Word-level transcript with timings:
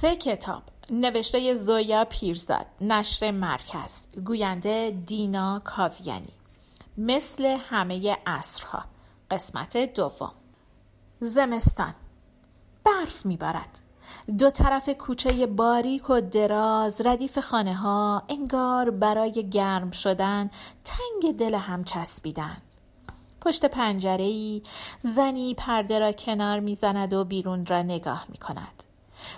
سه 0.00 0.16
کتاب. 0.16 0.62
نوشته 0.90 1.54
زویا 1.54 2.04
پیرزاد. 2.04 2.66
نشر 2.80 3.30
مرکز. 3.30 4.06
گوینده 4.26 4.90
دینا 5.06 5.60
کاویانی. 5.64 6.32
مثل 6.98 7.58
همه 7.70 8.18
عصرها. 8.26 8.84
قسمت 9.30 9.94
دوم. 9.94 10.32
زمستان. 11.20 11.94
برف 12.84 13.26
میبارد. 13.26 13.78
دو 14.38 14.50
طرف 14.50 14.88
کوچه 14.88 15.46
باریک 15.46 16.10
و 16.10 16.20
دراز 16.20 17.00
ردیف 17.00 17.38
خانه 17.38 17.74
ها 17.74 18.22
انگار 18.28 18.90
برای 18.90 19.50
گرم 19.50 19.90
شدن 19.90 20.50
تنگ 20.84 21.36
دل 21.36 21.54
هم 21.54 21.84
چسبیدند. 21.84 22.76
پشت 23.40 23.64
پنجره 23.64 24.24
ای 24.24 24.62
زنی 25.00 25.54
پرده 25.54 25.98
را 25.98 26.12
کنار 26.12 26.60
می‌زند 26.60 27.12
و 27.12 27.24
بیرون 27.24 27.66
را 27.66 27.82
نگاه 27.82 28.26
می 28.28 28.36
کند 28.36 28.89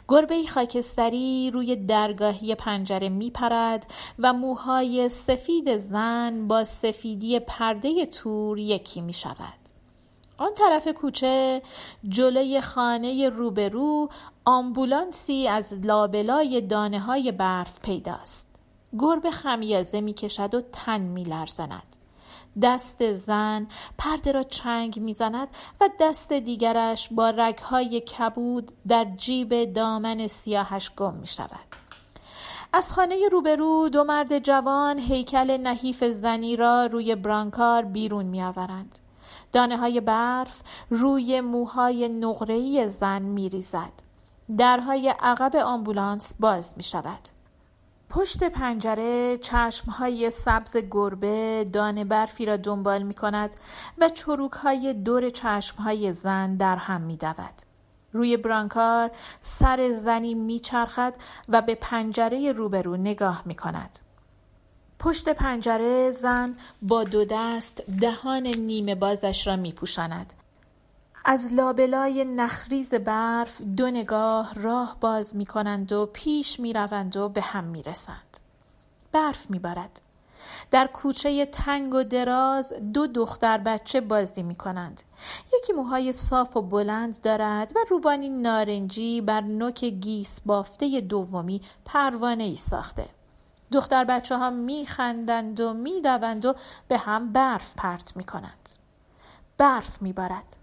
گربه 0.09 0.46
خاکستری 0.46 1.50
روی 1.54 1.77
درگاهی 1.77 2.54
پنجره 2.54 3.09
می 3.09 3.30
پرد 3.30 3.86
و 4.18 4.32
موهای 4.32 5.09
سفید 5.09 5.77
زن 5.77 6.48
با 6.48 6.64
سفیدی 6.64 7.40
پرده 7.40 8.06
تور 8.06 8.59
یکی 8.59 9.00
می 9.00 9.12
شود. 9.12 9.62
آن 10.38 10.54
طرف 10.54 10.88
کوچه 10.88 11.62
جلوی 12.09 12.60
خانه 12.60 13.28
روبرو 13.28 14.09
آمبولانسی 14.45 15.48
از 15.48 15.74
لابلای 15.84 16.60
دانه 16.60 17.01
های 17.01 17.32
برف 17.32 17.80
پیداست. 17.80 18.48
گربه 18.98 19.30
خمیازه 19.30 20.01
می 20.01 20.14
کشد 20.14 20.54
و 20.54 20.60
تن 20.60 21.01
می 21.01 21.24
لرزند. 21.24 21.96
دست 22.62 23.15
زن 23.15 23.66
پرده 23.99 24.32
را 24.32 24.43
چنگ 24.43 25.01
می‌زند 25.01 25.49
و 25.80 25.88
دست 26.01 26.32
دیگرش 26.32 27.09
با 27.10 27.30
رگهای 27.30 28.01
کبود 28.01 28.73
در 28.88 29.04
جیب 29.16 29.65
دامن 29.65 30.26
سیاهش 30.26 30.91
گم 30.96 31.15
می 31.15 31.26
شود. 31.26 31.82
از 32.73 32.93
خانه 32.93 33.29
روبرو 33.29 33.88
دو 33.88 34.04
مرد 34.04 34.38
جوان 34.38 34.99
هیکل 34.99 35.57
نحیف 35.57 36.04
زنی 36.04 36.57
را 36.57 36.87
روی 36.87 37.15
برانکار 37.15 37.82
بیرون 37.82 38.26
می 38.26 38.43
آورند. 38.43 38.98
دانه 39.52 39.76
های 39.76 40.01
برف 40.01 40.63
روی 40.91 41.41
موهای 41.41 42.09
نقره‌ای 42.09 42.88
زن 42.88 43.23
می 43.23 43.48
ریزد. 43.48 43.93
درهای 44.59 45.09
عقب 45.09 45.57
آمبولانس 45.57 46.35
باز 46.41 46.74
می 46.76 46.82
شود. 46.82 47.41
پشت 48.15 48.45
پنجره 48.45 49.38
چشمهای 49.38 50.30
سبز 50.30 50.77
گربه 50.91 51.66
دانه 51.73 52.05
برفی 52.05 52.46
را 52.46 52.57
دنبال 52.57 53.02
می 53.02 53.15
کند 53.15 53.57
و 53.99 54.09
چروک 54.09 54.52
های 54.52 54.95
دور 54.95 55.30
چشمهای 55.30 56.13
زن 56.13 56.57
در 56.57 56.77
هم 56.77 57.01
می 57.01 57.16
دود. 57.16 57.63
روی 58.13 58.37
برانکار 58.37 59.10
سر 59.41 59.93
زنی 59.93 60.35
می 60.35 60.60
چرخد 60.60 61.15
و 61.49 61.63
به 61.63 61.74
پنجره 61.74 62.52
روبرو 62.52 62.96
نگاه 62.96 63.43
می 63.45 63.54
کند. 63.54 63.99
پشت 64.99 65.28
پنجره 65.28 66.10
زن 66.10 66.56
با 66.82 67.04
دو 67.04 67.25
دست 67.25 67.82
دهان 68.00 68.47
نیمه 68.47 68.94
بازش 68.94 69.47
را 69.47 69.56
می 69.56 69.72
پوشاند. 69.72 70.34
از 71.25 71.53
لابلای 71.53 72.25
نخریز 72.25 72.94
برف 72.94 73.62
دو 73.62 73.91
نگاه 73.91 74.54
راه 74.54 74.97
باز 75.00 75.37
می 75.37 75.47
کنند 75.47 75.92
و 75.92 76.06
پیش 76.06 76.60
می 76.60 76.72
روند 76.72 77.16
و 77.16 77.28
به 77.28 77.41
هم 77.41 77.64
می 77.64 77.82
رسند. 77.82 78.41
برف 79.12 79.50
می 79.50 79.59
بارد. 79.59 80.00
در 80.70 80.87
کوچه 80.87 81.47
تنگ 81.47 81.94
و 81.94 82.03
دراز 82.03 82.75
دو 82.92 83.06
دختر 83.06 83.59
بچه 83.59 84.00
بازی 84.00 84.42
می 84.42 84.54
کنند. 84.54 85.03
یکی 85.54 85.72
موهای 85.72 86.12
صاف 86.12 86.56
و 86.56 86.62
بلند 86.62 87.20
دارد 87.20 87.72
و 87.76 87.78
روبانی 87.91 88.28
نارنجی 88.28 89.20
بر 89.20 89.41
نوک 89.41 89.84
گیس 89.84 90.41
بافته 90.47 91.00
دومی 91.00 91.62
پروانه 91.84 92.44
ای 92.44 92.56
ساخته. 92.56 93.08
دختر 93.72 94.04
بچه 94.04 94.36
ها 94.36 94.50
می 94.50 94.86
خندند 94.86 95.60
و 95.60 95.74
می 95.74 96.00
دوند 96.00 96.47
و 96.47 96.54
به 96.88 96.98
هم 96.98 97.32
برف 97.32 97.74
پرت 97.76 98.16
می 98.16 98.24
کنند. 98.24 98.68
برف 99.58 100.02
می 100.02 100.12
بارد. 100.12 100.61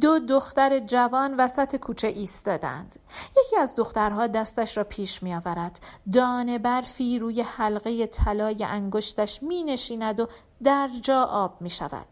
دو 0.00 0.18
دختر 0.18 0.78
جوان 0.78 1.34
وسط 1.38 1.76
کوچه 1.76 2.08
ایستادند. 2.08 2.96
یکی 3.38 3.56
از 3.56 3.76
دخترها 3.76 4.26
دستش 4.26 4.76
را 4.76 4.84
پیش 4.84 5.22
می 5.22 5.34
آورد 5.34 5.80
دانه 6.12 6.58
برفی 6.58 7.18
روی 7.18 7.42
حلقه 7.42 8.06
طلای 8.06 8.64
انگشتش 8.64 9.42
می 9.42 9.62
نشیند 9.62 10.20
و 10.20 10.26
در 10.62 10.90
جا 11.02 11.22
آب 11.24 11.60
می 11.60 11.70
شود 11.70 12.06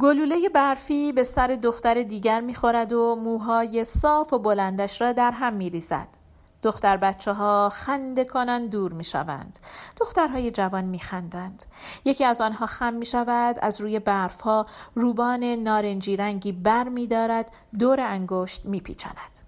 گلوله 0.00 0.48
برفی 0.48 1.12
به 1.12 1.22
سر 1.22 1.46
دختر 1.46 2.02
دیگر 2.02 2.40
می 2.40 2.54
خورد 2.54 2.92
و 2.92 3.16
موهای 3.16 3.84
صاف 3.84 4.32
و 4.32 4.38
بلندش 4.38 5.00
را 5.00 5.12
در 5.12 5.30
هم 5.30 5.54
می 5.54 5.70
ریزد. 5.70 6.23
دختر 6.64 6.96
بچه 6.96 7.32
ها 7.32 7.68
خنده 7.68 8.24
کنند 8.24 8.70
دور 8.70 8.92
می 8.92 9.04
شوند. 9.04 9.58
دخترهای 10.00 10.50
جوان 10.50 10.84
می 10.84 10.98
خندند. 10.98 11.64
یکی 12.04 12.24
از 12.24 12.40
آنها 12.40 12.66
خم 12.66 12.94
می 12.94 13.06
شود 13.06 13.58
از 13.62 13.80
روی 13.80 13.98
برف 13.98 14.40
ها 14.40 14.66
روبان 14.94 15.44
نارنجی 15.44 16.16
رنگی 16.16 16.52
بر 16.52 16.88
می 16.88 17.06
دارد 17.06 17.50
دور 17.78 18.00
انگشت 18.00 18.64
می 18.64 18.80
پیچاند. 18.80 19.40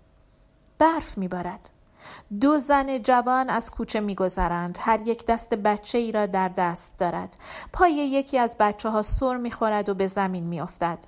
برف 0.78 1.18
می 1.18 1.28
بارد. 1.28 1.75
دو 2.40 2.58
زن 2.58 3.02
جوان 3.02 3.50
از 3.50 3.70
کوچه 3.70 4.00
میگذرند 4.00 4.78
هر 4.80 5.00
یک 5.00 5.26
دست 5.26 5.54
بچه 5.54 5.98
ای 5.98 6.12
را 6.12 6.26
در 6.26 6.48
دست 6.48 6.98
دارد 6.98 7.36
پای 7.72 7.92
یکی 7.92 8.38
از 8.38 8.56
بچه 8.60 8.88
ها 8.88 9.02
سر 9.02 9.36
می‌خورد 9.36 9.88
و 9.88 9.94
به 9.94 10.06
زمین 10.06 10.44
میافتد 10.44 10.98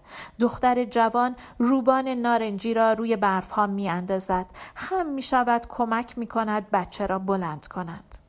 دختر 0.40 0.84
جوان 0.84 1.36
روبان 1.58 2.08
نارنجی 2.08 2.74
را 2.74 2.92
روی 2.92 3.16
برف 3.16 3.50
ها 3.50 3.66
میاندازد 3.66 4.46
خم 4.74 5.06
می‌شود 5.06 5.66
کمک 5.68 6.18
می‌کند 6.18 6.70
بچه 6.70 7.06
را 7.06 7.18
بلند 7.18 7.66
کند 7.66 8.28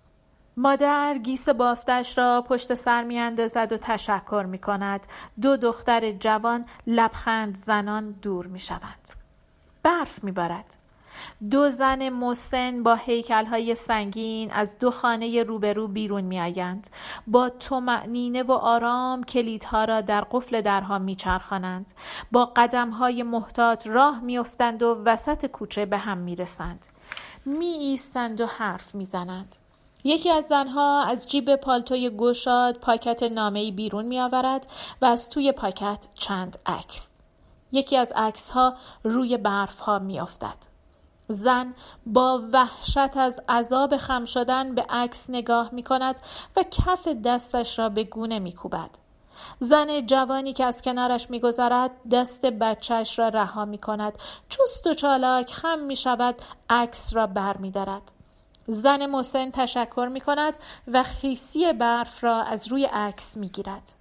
مادر 0.57 1.17
گیس 1.17 1.49
بافتش 1.49 2.17
را 2.17 2.43
پشت 2.47 2.73
سر 2.73 3.03
می 3.03 3.19
اندازد 3.19 3.71
و 3.71 3.77
تشکر 3.77 4.45
می 4.49 4.57
کند. 4.57 5.07
دو 5.41 5.57
دختر 5.57 6.11
جوان 6.11 6.65
لبخند 6.87 7.55
زنان 7.55 8.11
دور 8.11 8.47
می 8.47 8.59
شود. 8.59 8.99
برف 9.83 10.23
می 10.23 10.31
بارد. 10.31 10.77
دو 11.51 11.69
زن 11.69 12.09
مسن 12.09 12.83
با 12.83 12.99
های 13.51 13.75
سنگین 13.75 14.51
از 14.51 14.79
دو 14.79 14.91
خانه 14.91 15.43
روبرو 15.43 15.87
بیرون 15.87 16.23
میآیند 16.23 16.89
با 17.27 17.51
معنینه 17.71 18.43
و 18.43 18.51
آرام 18.51 19.23
کلیدها 19.23 19.83
را 19.85 20.01
در 20.01 20.21
قفل 20.21 20.61
درها 20.61 20.99
میچرخانند 20.99 21.91
با 22.31 22.45
قدمهای 22.45 23.23
محتاط 23.23 23.87
راه 23.87 24.19
میافتند 24.19 24.83
و 24.83 25.01
وسط 25.05 25.45
کوچه 25.45 25.85
به 25.85 25.97
هم 25.97 26.17
می‌رسند 26.17 26.87
می 27.45 27.65
ایستند 27.65 28.41
و 28.41 28.45
حرف 28.45 28.95
می‌زنند 28.95 29.55
یکی 30.03 30.31
از 30.31 30.45
زنها 30.45 31.03
از 31.03 31.27
جیب 31.27 31.55
پالتوی 31.55 32.09
گشاد 32.09 32.77
پاکت 32.77 33.23
نامه 33.23 33.71
بیرون 33.71 34.05
می 34.05 34.19
آورد 34.19 34.67
و 35.01 35.05
از 35.05 35.29
توی 35.29 35.51
پاکت 35.51 36.05
چند 36.13 36.57
عکس. 36.65 37.11
یکی 37.71 37.97
از 37.97 38.13
عکس 38.15 38.49
ها 38.49 38.75
روی 39.03 39.37
برف 39.37 39.79
ها 39.79 39.99
می 39.99 40.19
افتد. 40.19 40.78
زن 41.29 41.73
با 42.05 42.43
وحشت 42.53 43.17
از 43.17 43.41
عذاب 43.49 43.97
خم 43.97 44.25
شدن 44.25 44.75
به 44.75 44.85
عکس 44.89 45.29
نگاه 45.29 45.69
می 45.73 45.83
کند 45.83 46.19
و 46.55 46.63
کف 46.63 47.07
دستش 47.07 47.79
را 47.79 47.89
به 47.89 48.03
گونه 48.03 48.39
می 48.39 48.51
کوبد. 48.51 48.89
زن 49.59 50.05
جوانی 50.05 50.53
که 50.53 50.65
از 50.65 50.81
کنارش 50.81 51.29
میگذرد 51.29 51.91
دست 52.11 52.45
بچهش 52.45 53.19
را 53.19 53.27
رها 53.27 53.65
می 53.65 53.77
کند 53.77 54.17
چست 54.49 54.87
و 54.87 54.93
چالاک 54.93 55.53
خم 55.53 55.79
می 55.79 55.95
شود 55.95 56.35
عکس 56.69 57.15
را 57.15 57.27
بر 57.27 57.57
می 57.57 57.71
دارد. 57.71 58.01
زن 58.67 59.05
مسن 59.05 59.51
تشکر 59.51 60.09
می 60.13 60.21
کند 60.21 60.53
و 60.87 61.03
خیسی 61.03 61.73
برف 61.73 62.23
را 62.23 62.43
از 62.43 62.67
روی 62.67 62.85
عکس 62.85 63.37
می 63.37 63.49
گیرد. 63.49 63.91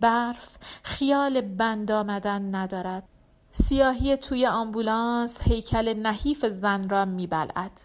برف 0.00 0.58
خیال 0.82 1.40
بند 1.40 1.92
آمدن 1.92 2.54
ندارد 2.54 3.02
سیاهی 3.50 4.16
توی 4.16 4.46
آمبولانس 4.46 5.42
هیکل 5.42 5.94
نحیف 5.94 6.46
زن 6.46 6.88
را 6.88 7.04
میبلعد. 7.04 7.80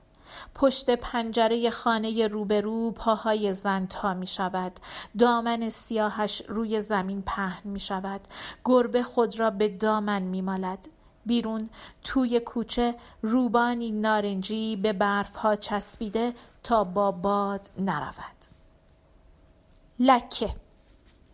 پشت 0.55 0.89
پنجره 0.89 1.69
خانه 1.69 2.27
روبرو 2.27 2.91
پاهای 2.91 3.53
زن 3.53 3.85
تا 3.85 4.13
می 4.13 4.27
شود 4.27 4.71
دامن 5.17 5.69
سیاهش 5.69 6.43
روی 6.47 6.81
زمین 6.81 7.21
پهن 7.21 7.69
می 7.69 7.79
شود 7.79 8.21
گربه 8.65 9.03
خود 9.03 9.39
را 9.39 9.49
به 9.49 9.67
دامن 9.67 10.21
می 10.21 10.41
مالد 10.41 10.87
بیرون 11.25 11.69
توی 12.03 12.39
کوچه 12.39 12.95
روبانی 13.21 13.91
نارنجی 13.91 14.75
به 14.75 14.93
برف 14.93 15.35
ها 15.35 15.55
چسبیده 15.55 16.33
تا 16.63 16.83
با 16.83 17.11
باد 17.11 17.69
نرود. 17.77 18.45
لکه 19.99 20.55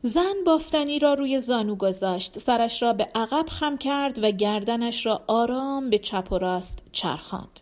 زن 0.03 0.43
بافتنی 0.45 0.99
را 0.99 1.13
روی 1.13 1.39
زانو 1.39 1.75
گذاشت 1.75 2.39
سرش 2.39 2.81
را 2.83 2.93
به 2.93 3.09
عقب 3.15 3.45
خم 3.49 3.77
کرد 3.77 4.23
و 4.23 4.31
گردنش 4.31 5.05
را 5.05 5.23
آرام 5.27 5.89
به 5.89 5.99
چپ 5.99 6.31
و 6.31 6.37
راست 6.37 6.79
چرخاند. 6.91 7.59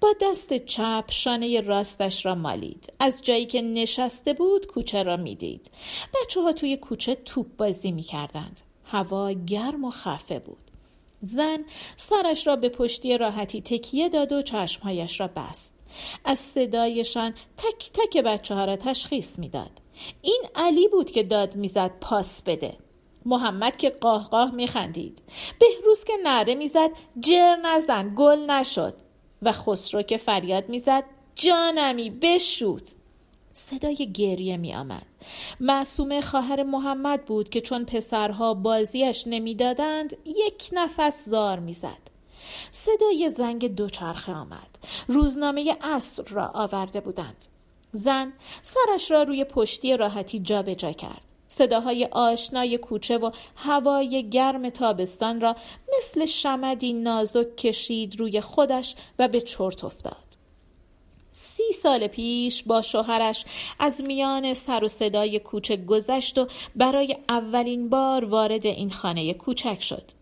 با 0.00 0.08
دست 0.22 0.54
چپ 0.54 1.04
شانه 1.10 1.60
راستش 1.60 2.26
را 2.26 2.34
مالید. 2.34 2.92
از 3.00 3.22
جایی 3.22 3.46
که 3.46 3.62
نشسته 3.62 4.32
بود 4.32 4.66
کوچه 4.66 5.02
را 5.02 5.16
می‌دید. 5.16 5.70
بچه 6.14 6.40
ها 6.40 6.52
توی 6.52 6.76
کوچه 6.76 7.14
توپ 7.14 7.46
بازی 7.58 7.92
می 7.92 8.02
کردند 8.02 8.60
هوا 8.84 9.32
گرم 9.32 9.84
و 9.84 9.90
خفه 9.90 10.38
بود. 10.38 10.70
زن 11.22 11.64
سرش 11.96 12.46
را 12.46 12.56
به 12.56 12.68
پشتی 12.68 13.18
راحتی 13.18 13.60
تکیه 13.60 14.08
داد 14.08 14.32
و 14.32 14.42
چشمهایش 14.42 15.20
را 15.20 15.26
بست. 15.36 15.74
از 16.24 16.38
صدایشان 16.38 17.34
تک 17.56 17.90
تک 17.94 18.16
بچه 18.16 18.54
ها 18.54 18.64
را 18.64 18.76
تشخیص 18.76 19.38
می‌داد. 19.38 19.70
این 20.22 20.42
علی 20.54 20.88
بود 20.88 21.10
که 21.10 21.22
داد 21.22 21.56
می‌زد 21.56 21.90
پاس 22.00 22.42
بده 22.42 22.76
محمد 23.24 23.76
که 23.76 23.90
قاه 23.90 24.28
قاه 24.28 24.54
میخندید 24.54 25.22
بهروز 25.58 26.04
که 26.04 26.12
نره 26.24 26.54
می‌زد 26.54 26.90
جر 27.20 27.56
نزن 27.56 28.14
گل 28.16 28.38
نشد 28.38 28.94
و 29.42 29.52
خسرو 29.52 30.02
که 30.02 30.16
فریاد 30.16 30.68
می‌زد 30.68 31.04
جانمی 31.34 32.10
بشوت 32.10 32.94
صدای 33.52 34.12
گریه 34.12 34.56
می 34.56 34.74
آمد. 34.74 35.06
معصومه 35.60 36.20
خواهر 36.20 36.62
محمد 36.62 37.24
بود 37.24 37.48
که 37.48 37.60
چون 37.60 37.84
پسرها 37.84 38.54
بازیش 38.54 39.26
نمی‌دادند 39.26 40.16
یک 40.26 40.68
نفس 40.72 41.24
زار 41.28 41.58
می‌زد. 41.58 42.16
صدای 42.72 43.30
زنگ 43.30 43.74
دوچرخه 43.74 44.32
آمد. 44.32 44.78
روزنامه 45.08 45.76
اصر 45.80 46.24
را 46.24 46.50
آورده 46.54 47.00
بودند. 47.00 47.44
زن 47.96 48.32
سرش 48.62 49.10
را 49.10 49.22
روی 49.22 49.44
پشتی 49.44 49.96
راحتی 49.96 50.40
جابجا 50.40 50.74
جا 50.74 50.92
کرد. 50.92 51.22
صداهای 51.48 52.08
آشنای 52.12 52.78
کوچه 52.78 53.18
و 53.18 53.30
هوای 53.56 54.30
گرم 54.30 54.70
تابستان 54.70 55.40
را 55.40 55.56
مثل 55.98 56.26
شمدی 56.26 56.92
نازک 56.92 57.56
کشید 57.56 58.20
روی 58.20 58.40
خودش 58.40 58.94
و 59.18 59.28
به 59.28 59.40
چرت 59.40 59.84
افتاد. 59.84 60.26
سی 61.32 61.72
سال 61.82 62.06
پیش 62.06 62.62
با 62.62 62.82
شوهرش 62.82 63.44
از 63.78 64.04
میان 64.04 64.54
سر 64.54 64.84
و 64.84 64.88
صدای 64.88 65.38
کوچه 65.38 65.76
گذشت 65.76 66.38
و 66.38 66.46
برای 66.76 67.16
اولین 67.28 67.88
بار 67.88 68.24
وارد 68.24 68.66
این 68.66 68.90
خانه 68.90 69.34
کوچک 69.34 69.82
شد. 69.82 70.15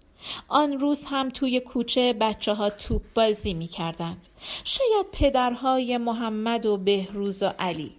آن 0.49 0.81
روز 0.81 1.05
هم 1.05 1.31
توی 1.31 1.61
کوچه 1.61 2.13
بچه 2.13 2.53
ها 2.53 2.71
توپ 2.71 3.03
بازی 3.15 3.55
می 3.55 3.69
کردند. 3.69 4.27
شاید 4.65 5.07
پدرهای 5.13 5.99
محمد 5.99 6.67
و 6.67 6.77
بهروز 6.77 7.43
و 7.43 7.53
علی. 7.59 7.93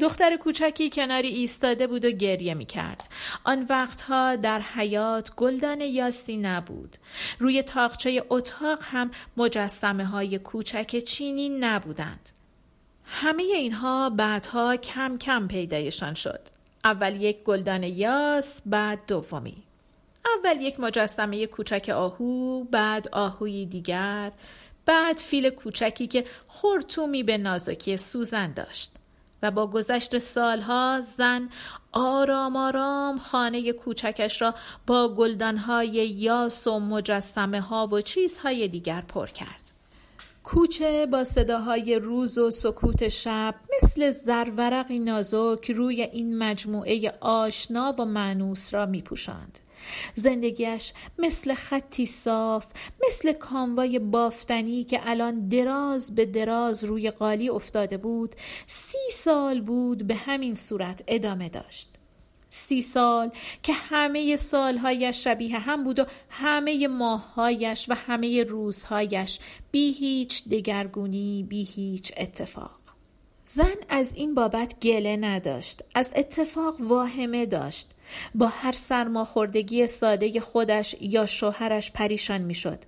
دختر 0.00 0.36
کوچکی 0.36 0.90
کناری 0.90 1.28
ایستاده 1.28 1.86
بود 1.86 2.04
و 2.04 2.10
گریه 2.10 2.54
می 2.54 2.66
کرد. 2.66 3.08
آن 3.44 3.66
وقتها 3.68 4.36
در 4.36 4.60
حیات 4.60 5.34
گلدان 5.36 5.80
یاسی 5.80 6.36
نبود. 6.36 6.96
روی 7.38 7.62
تاقچه 7.62 8.24
اتاق 8.30 8.78
هم 8.82 9.10
مجسمه 9.36 10.04
های 10.04 10.38
کوچک 10.38 10.98
چینی 10.98 11.48
نبودند. 11.48 12.28
همه 13.04 13.42
اینها 13.42 14.10
بعدها 14.10 14.76
کم 14.76 15.18
کم 15.18 15.48
پیدایشان 15.48 16.14
شد. 16.14 16.40
اول 16.84 17.22
یک 17.22 17.42
گلدان 17.42 17.82
یاس 17.82 18.62
بعد 18.66 18.98
دومی. 19.06 19.62
اول 20.26 20.60
یک 20.60 20.80
مجسمه 20.80 21.46
کوچک 21.46 21.88
آهو 21.94 22.64
بعد 22.64 23.08
آهوی 23.08 23.66
دیگر 23.66 24.32
بعد 24.86 25.18
فیل 25.18 25.50
کوچکی 25.50 26.06
که 26.06 26.24
خورتومی 26.48 27.22
به 27.22 27.38
نازکی 27.38 27.96
سوزن 27.96 28.52
داشت 28.52 28.92
و 29.42 29.50
با 29.50 29.66
گذشت 29.66 30.18
سالها 30.18 31.00
زن 31.02 31.48
آرام 31.92 32.56
آرام 32.56 33.18
خانه 33.18 33.72
کوچکش 33.72 34.42
را 34.42 34.54
با 34.86 35.14
گلدانهای 35.14 35.90
یاس 36.08 36.66
و 36.66 36.80
مجسمه 36.80 37.60
ها 37.60 37.86
و 37.86 38.00
چیزهای 38.00 38.68
دیگر 38.68 39.00
پر 39.00 39.26
کرد. 39.26 39.63
کوچه 40.44 41.06
با 41.06 41.24
صداهای 41.24 41.98
روز 41.98 42.38
و 42.38 42.50
سکوت 42.50 43.08
شب 43.08 43.54
مثل 43.76 44.10
زرورقی 44.10 44.98
نازک 44.98 45.70
روی 45.70 46.02
این 46.02 46.38
مجموعه 46.38 47.12
آشنا 47.20 47.94
و 47.98 48.04
معنوس 48.04 48.74
را 48.74 48.86
می 48.86 49.02
پوشند. 49.02 49.58
زندگیش 50.14 50.92
مثل 51.18 51.54
خطی 51.54 52.06
صاف 52.06 52.66
مثل 53.06 53.32
کاموای 53.32 53.98
بافتنی 53.98 54.84
که 54.84 55.00
الان 55.04 55.48
دراز 55.48 56.14
به 56.14 56.26
دراز 56.26 56.84
روی 56.84 57.10
قالی 57.10 57.48
افتاده 57.48 57.96
بود 57.96 58.34
سی 58.66 59.10
سال 59.12 59.60
بود 59.60 60.06
به 60.06 60.14
همین 60.14 60.54
صورت 60.54 61.04
ادامه 61.08 61.48
داشت 61.48 61.88
سی 62.54 62.82
سال 62.82 63.30
که 63.62 63.72
همه 63.72 64.36
سالهایش 64.36 65.24
شبیه 65.24 65.58
هم 65.58 65.84
بود 65.84 65.98
و 65.98 66.04
همه 66.30 66.88
ماههایش 66.88 67.86
و 67.88 67.94
همه 67.94 68.44
روزهایش 68.44 69.38
بی 69.70 69.92
هیچ 69.92 70.44
دگرگونی 70.48 71.46
بی 71.48 71.62
هیچ 71.62 72.12
اتفاق. 72.16 72.78
زن 73.44 73.74
از 73.88 74.14
این 74.14 74.34
بابت 74.34 74.80
گله 74.82 75.16
نداشت 75.16 75.82
از 75.94 76.12
اتفاق 76.16 76.80
واهمه 76.80 77.46
داشت. 77.46 77.90
با 78.34 78.46
هر 78.46 78.72
سرماخوردگی 78.72 79.86
ساده 79.86 80.40
خودش 80.40 80.96
یا 81.00 81.26
شوهرش 81.26 81.90
پریشان 81.90 82.40
می‌شد. 82.40 82.78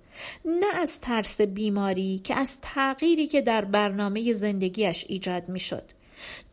نه 0.45 0.81
از 0.81 1.01
ترس 1.01 1.41
بیماری 1.41 2.21
که 2.23 2.35
از 2.35 2.57
تغییری 2.61 3.27
که 3.27 3.41
در 3.41 3.65
برنامه 3.65 4.33
زندگیش 4.33 5.05
ایجاد 5.07 5.49
می‌شد. 5.49 5.91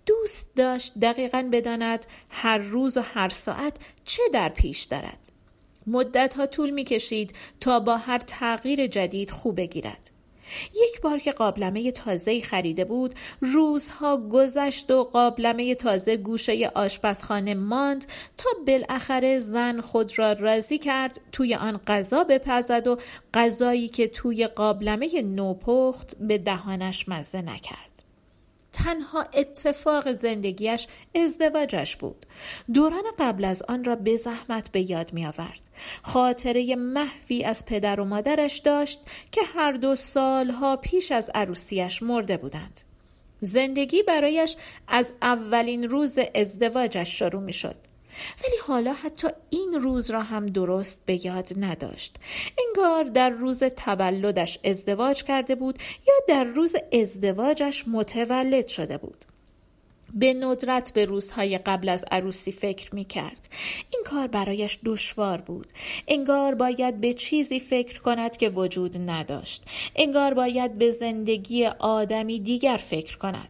دوست 0.07 0.55
داشت 0.57 0.93
دقیقا 0.99 1.49
بداند 1.53 2.07
هر 2.31 2.59
روز 2.59 2.97
و 2.97 3.01
هر 3.01 3.29
ساعت 3.29 3.77
چه 4.05 4.23
در 4.33 4.49
پیش 4.49 4.83
دارد. 4.83 5.19
مدت 5.87 6.35
ها 6.35 6.47
طول 6.47 6.71
می 6.71 6.85
کشید 6.85 7.35
تا 7.61 7.81
با 7.81 7.97
هر 7.97 8.19
تغییر 8.19 8.87
جدید 8.87 9.31
خوب 9.31 9.57
بگیرد. 9.57 10.11
یک 10.75 11.01
بار 11.01 11.19
که 11.19 11.33
قابلمه 11.33 11.93
تازه 11.93 12.41
خریده 12.41 12.85
بود 12.85 13.15
روزها 13.41 14.17
گذشت 14.17 14.91
و 14.91 15.05
قابلمه 15.05 15.75
تازه 15.75 16.17
گوشه 16.17 16.71
آشپزخانه 16.75 17.55
ماند 17.55 18.07
تا 18.37 18.51
بالاخره 18.67 19.39
زن 19.39 19.81
خود 19.81 20.19
را 20.19 20.33
راضی 20.33 20.79
کرد 20.79 21.21
توی 21.33 21.55
آن 21.55 21.81
غذا 21.87 22.25
بپزد 22.25 22.87
و 22.87 22.99
غذایی 23.35 23.89
که 23.89 24.09
توی 24.09 24.47
قابلمه 24.47 25.23
نوپخت 25.23 26.17
به 26.21 26.39
دهانش 26.39 27.09
مزه 27.09 27.43
نکرد. 27.43 27.94
تنها 28.75 29.23
اتفاق 29.35 30.17
زندگیش 30.17 30.87
ازدواجش 31.15 31.97
بود. 31.97 32.27
دوران 32.75 33.05
قبل 33.19 33.45
از 33.45 33.63
آن 33.63 33.85
را 33.85 33.97
به 33.97 34.17
زحمت 34.17 34.73
به 34.73 34.91
یاد 34.91 35.13
می 35.13 35.27
آورد 35.27 35.61
خاطره 36.03 36.77
محوی 36.77 37.45
از 37.45 37.67
پدر 37.67 38.01
و 38.01 38.05
مادرش 38.05 38.59
داشت 38.59 39.01
که 39.33 39.41
هر 39.55 39.73
دو 39.73 39.95
سالها 39.95 40.77
پیش 40.77 41.13
از 41.13 41.31
عروسیش 41.35 42.03
مرده 42.03 42.37
بودند. 42.37 42.81
زندگی 43.41 44.03
برایش 44.03 44.57
از 44.89 45.13
اولین 45.23 45.89
روز 45.89 46.19
ازدواجش 46.35 47.19
شروع 47.19 47.43
می 47.43 47.53
شد 47.53 47.77
ولی 48.45 48.57
حالا 48.67 48.93
حتی 48.93 49.29
این 49.51 49.75
روز 49.83 50.11
را 50.11 50.23
هم 50.23 50.47
درست 50.47 51.03
به 51.07 51.27
یاد 51.27 51.49
نداشت 51.57 52.17
انگار 52.67 53.05
در 53.05 53.31
روز 53.31 53.65
تولدش 53.65 54.59
ازدواج 54.65 55.23
کرده 55.23 55.55
بود 55.55 55.79
یا 56.09 56.15
در 56.29 56.45
روز 56.45 56.75
ازدواجش 56.93 57.85
متولد 57.89 58.67
شده 58.67 58.99
بود 58.99 59.25
به 60.15 60.35
ندرت 60.35 60.93
به 60.93 61.05
روزهای 61.05 61.59
قبل 61.59 61.89
از 61.89 62.05
عروسی 62.11 62.53
فکر 62.53 62.95
می 62.95 63.05
کرد. 63.05 63.49
این 63.93 64.03
کار 64.05 64.27
برایش 64.27 64.79
دشوار 64.85 65.41
بود. 65.41 65.67
انگار 66.09 66.55
باید 66.55 67.01
به 67.01 67.15
چیزی 67.15 67.61
فکر 67.61 68.01
کند 68.01 68.37
که 68.37 68.49
وجود 68.49 69.11
نداشت. 69.11 69.63
انگار 69.97 70.35
باید 70.35 70.79
به 70.79 70.91
زندگی 70.91 71.67
آدمی 71.67 72.41
دیگر 72.41 72.77
فکر 72.77 73.19
کند. 73.19 73.49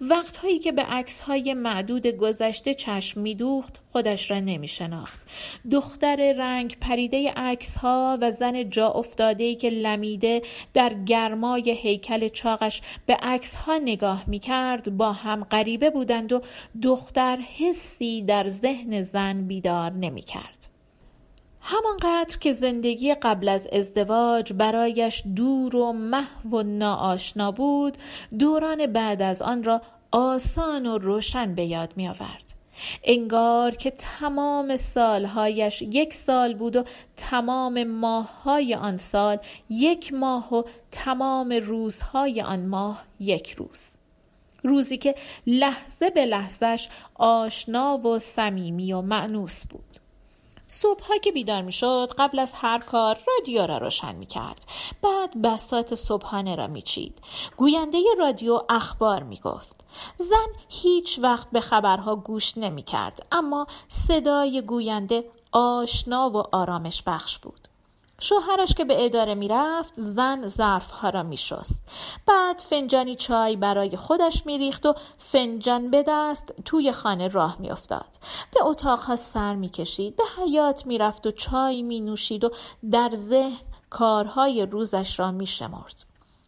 وقتهایی 0.00 0.58
که 0.58 0.72
به 0.72 0.82
عکسهای 0.82 1.54
معدود 1.54 2.06
گذشته 2.06 2.74
چشم 2.74 3.20
میدوخت 3.20 3.80
خودش 3.92 4.30
را 4.30 4.40
نمی 4.40 4.68
شناخت. 4.68 5.20
دختر 5.70 6.32
رنگ 6.32 6.76
پریده 6.80 7.32
عکس 7.36 7.76
ها 7.76 8.18
و 8.20 8.30
زن 8.30 8.70
جا 8.70 8.88
افتاده 8.88 9.54
که 9.54 9.70
لمیده 9.70 10.42
در 10.74 10.94
گرمای 10.94 11.76
هیکل 11.82 12.28
چاقش 12.28 12.82
به 13.06 13.14
عکس 13.14 13.54
ها 13.54 13.78
نگاه 13.78 14.24
می 14.26 14.38
کرد 14.38 14.96
با 14.96 15.12
هم 15.12 15.44
غریبه 15.44 15.90
بودند 15.90 16.32
و 16.32 16.40
دختر 16.82 17.36
حسی 17.36 18.22
در 18.22 18.48
ذهن 18.48 19.02
زن 19.02 19.46
بیدار 19.46 19.92
نمی 19.92 20.22
کرد. 20.22 20.77
همانقدر 21.70 22.38
که 22.38 22.52
زندگی 22.52 23.14
قبل 23.14 23.48
از 23.48 23.68
ازدواج 23.72 24.52
برایش 24.52 25.22
دور 25.36 25.76
و 25.76 25.92
محو 25.92 26.48
و 26.50 26.62
ناآشنا 26.62 27.52
بود 27.52 27.96
دوران 28.38 28.86
بعد 28.86 29.22
از 29.22 29.42
آن 29.42 29.64
را 29.64 29.82
آسان 30.10 30.86
و 30.86 30.98
روشن 30.98 31.54
به 31.54 31.64
یاد 31.64 31.92
می 31.96 32.08
آورد. 32.08 32.54
انگار 33.04 33.70
که 33.76 33.90
تمام 33.90 34.76
سالهایش 34.76 35.82
یک 35.82 36.14
سال 36.14 36.54
بود 36.54 36.76
و 36.76 36.84
تمام 37.16 37.84
ماههای 37.84 38.74
آن 38.74 38.96
سال 38.96 39.38
یک 39.70 40.12
ماه 40.12 40.54
و 40.54 40.62
تمام 40.90 41.52
روزهای 41.52 42.42
آن 42.42 42.66
ماه 42.66 43.04
یک 43.20 43.52
روز 43.52 43.92
روزی 44.62 44.98
که 44.98 45.14
لحظه 45.46 46.10
به 46.10 46.26
لحظهش 46.26 46.88
آشنا 47.14 47.98
و 47.98 48.18
صمیمی 48.18 48.92
و 48.92 49.00
معنوس 49.00 49.66
بود 49.66 49.87
صبحها 50.68 51.18
که 51.18 51.32
بیدار 51.32 51.62
می 51.62 51.72
شد 51.72 52.12
قبل 52.18 52.38
از 52.38 52.54
هر 52.54 52.78
کار 52.78 53.18
رادیو 53.28 53.66
را 53.66 53.78
روشن 53.78 54.14
می 54.14 54.26
کرد. 54.26 54.64
بعد 55.02 55.42
بسات 55.42 55.94
صبحانه 55.94 56.56
را 56.56 56.66
می 56.66 56.82
چید. 56.82 57.18
گوینده 57.56 57.98
رادیو 58.18 58.62
اخبار 58.68 59.22
می 59.22 59.36
گفت. 59.36 59.84
زن 60.18 60.46
هیچ 60.68 61.18
وقت 61.22 61.50
به 61.50 61.60
خبرها 61.60 62.16
گوش 62.16 62.58
نمی 62.58 62.82
کرد 62.82 63.26
اما 63.32 63.66
صدای 63.88 64.62
گوینده 64.62 65.24
آشنا 65.52 66.30
و 66.30 66.36
آرامش 66.36 67.02
بخش 67.06 67.38
بود. 67.38 67.67
شوهرش 68.20 68.74
که 68.74 68.84
به 68.84 69.04
اداره 69.04 69.34
می‌رفت 69.34 69.94
زن 69.96 70.48
ظرفها 70.48 71.10
را 71.10 71.22
میشست 71.22 71.82
بعد 72.26 72.58
فنجانی 72.58 73.16
چای 73.16 73.56
برای 73.56 73.96
خودش 73.96 74.46
میریخت 74.46 74.86
و 74.86 74.94
فنجان 75.18 75.90
به 75.90 76.04
دست 76.08 76.54
توی 76.64 76.92
خانه 76.92 77.28
راه 77.28 77.56
میافتاد 77.58 78.18
به 78.54 78.64
اتاقها 78.64 79.16
سر 79.16 79.54
می‌کشید 79.54 80.16
به 80.16 80.24
حیات 80.38 80.86
می‌رفت 80.86 81.26
و 81.26 81.30
چای 81.30 81.82
مینوشید 81.82 82.44
و 82.44 82.50
در 82.90 83.10
ذهن 83.14 83.60
کارهای 83.90 84.66
روزش 84.66 85.18
را 85.18 85.30
میشمرد 85.30 86.04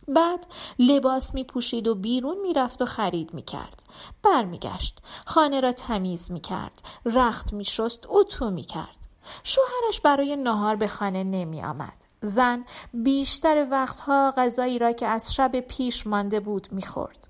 بعد 0.08 0.46
لباس 0.78 1.34
می 1.34 1.44
پوشید 1.44 1.88
و 1.88 1.94
بیرون 1.94 2.40
می 2.40 2.54
رفت 2.54 2.82
و 2.82 2.86
خرید 2.86 3.34
می 3.34 3.42
کرد. 3.42 3.82
برمیگشت. 4.22 4.98
خانه 5.26 5.60
را 5.60 5.72
تمیز 5.72 6.30
می 6.30 6.40
کرد. 6.40 6.82
رخت 7.04 7.52
می 7.52 7.64
شست. 7.64 8.06
اتو 8.08 8.50
می 8.50 8.62
کرد. 8.62 8.99
شوهرش 9.42 10.00
برای 10.00 10.36
نهار 10.36 10.76
به 10.76 10.88
خانه 10.88 11.24
نمی 11.24 11.62
آمد. 11.62 11.96
زن 12.22 12.64
بیشتر 12.94 13.66
وقتها 13.70 14.34
غذایی 14.36 14.78
را 14.78 14.92
که 14.92 15.06
از 15.06 15.34
شب 15.34 15.60
پیش 15.60 16.06
مانده 16.06 16.40
بود 16.40 16.68
می‌خورد. 16.70 17.26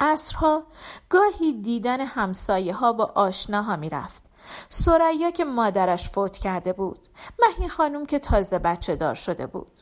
عصرها 0.00 0.62
گاهی 1.08 1.52
دیدن 1.52 2.00
همسایه 2.00 2.74
ها 2.74 2.92
و 2.92 3.02
آشناها 3.02 3.76
می‌رفت. 3.76 4.24
سریا 4.68 5.30
که 5.30 5.44
مادرش 5.44 6.10
فوت 6.10 6.38
کرده 6.38 6.72
بود. 6.72 7.06
مهین 7.42 7.68
خانم 7.68 8.06
که 8.06 8.18
تازه 8.18 8.58
بچه 8.58 8.96
دار 8.96 9.14
شده 9.14 9.46
بود. 9.46 9.80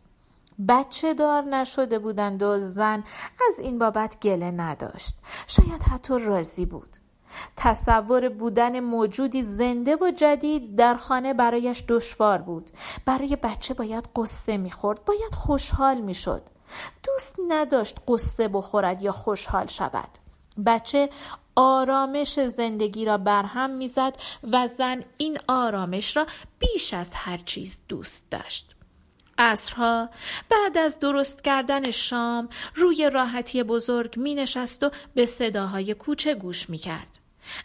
بچه 0.69 1.15
دار 1.15 1.43
نشده 1.43 1.99
بودند 1.99 2.43
و 2.43 2.59
زن 2.59 3.05
از 3.49 3.59
این 3.59 3.79
بابت 3.79 4.21
گله 4.23 4.51
نداشت. 4.51 5.17
شاید 5.47 5.83
حتی 5.83 6.19
راضی 6.19 6.67
بود. 6.67 6.97
تصور 7.57 8.29
بودن 8.29 8.81
موجودی 8.81 9.43
زنده 9.43 9.97
و 9.97 10.11
جدید 10.17 10.77
در 10.77 10.95
خانه 10.95 11.35
برایش 11.35 11.85
دشوار 11.89 12.39
بود. 12.39 12.71
برای 13.05 13.37
بچه 13.37 13.75
باید 13.75 14.09
قصه 14.17 14.57
می‌خورد 14.57 15.05
باید 15.05 15.35
خوشحال 15.35 16.01
می‌شد. 16.01 16.43
دوست 17.03 17.37
نداشت 17.49 17.97
قصه 18.09 18.49
بخورد 18.49 19.03
یا 19.03 19.13
خوشحال 19.13 19.67
شود. 19.67 20.09
بچه 20.67 21.11
آرامش 21.57 22.41
زندگی 22.41 23.05
را 23.05 23.19
برهم 23.19 23.71
می‌زد 23.71 24.17
و 24.53 24.67
زن 24.67 25.05
این 25.17 25.39
آرامش 25.49 26.17
را 26.17 26.27
بیش 26.59 26.95
از 26.95 27.15
هر 27.15 27.37
چیز 27.37 27.81
دوست 27.89 28.31
داشت. 28.31 28.75
عصرها 29.39 30.09
بعد 30.51 30.79
از 30.79 30.99
درست 30.99 31.45
کردن 31.45 31.91
شام 31.91 32.49
روی 32.75 33.11
راحتی 33.11 33.63
بزرگ 33.63 34.17
می 34.17 34.35
نشست 34.35 34.83
و 34.83 34.91
به 35.15 35.27
صداهای 35.27 35.95
کوچه 35.95 36.35
گوش 36.35 36.71
می 36.71 36.79
کرد. 36.79 37.20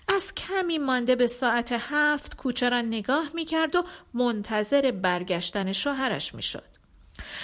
از 0.07 0.33
کمی 0.33 0.77
مانده 0.77 1.15
به 1.15 1.27
ساعت 1.27 1.75
هفت 1.79 2.35
کوچه 2.35 2.69
را 2.69 2.81
نگاه 2.81 3.29
می 3.33 3.45
کرد 3.45 3.75
و 3.75 3.83
منتظر 4.13 4.91
برگشتن 4.91 5.71
شوهرش 5.71 6.35
می 6.35 6.41
شد. 6.41 6.75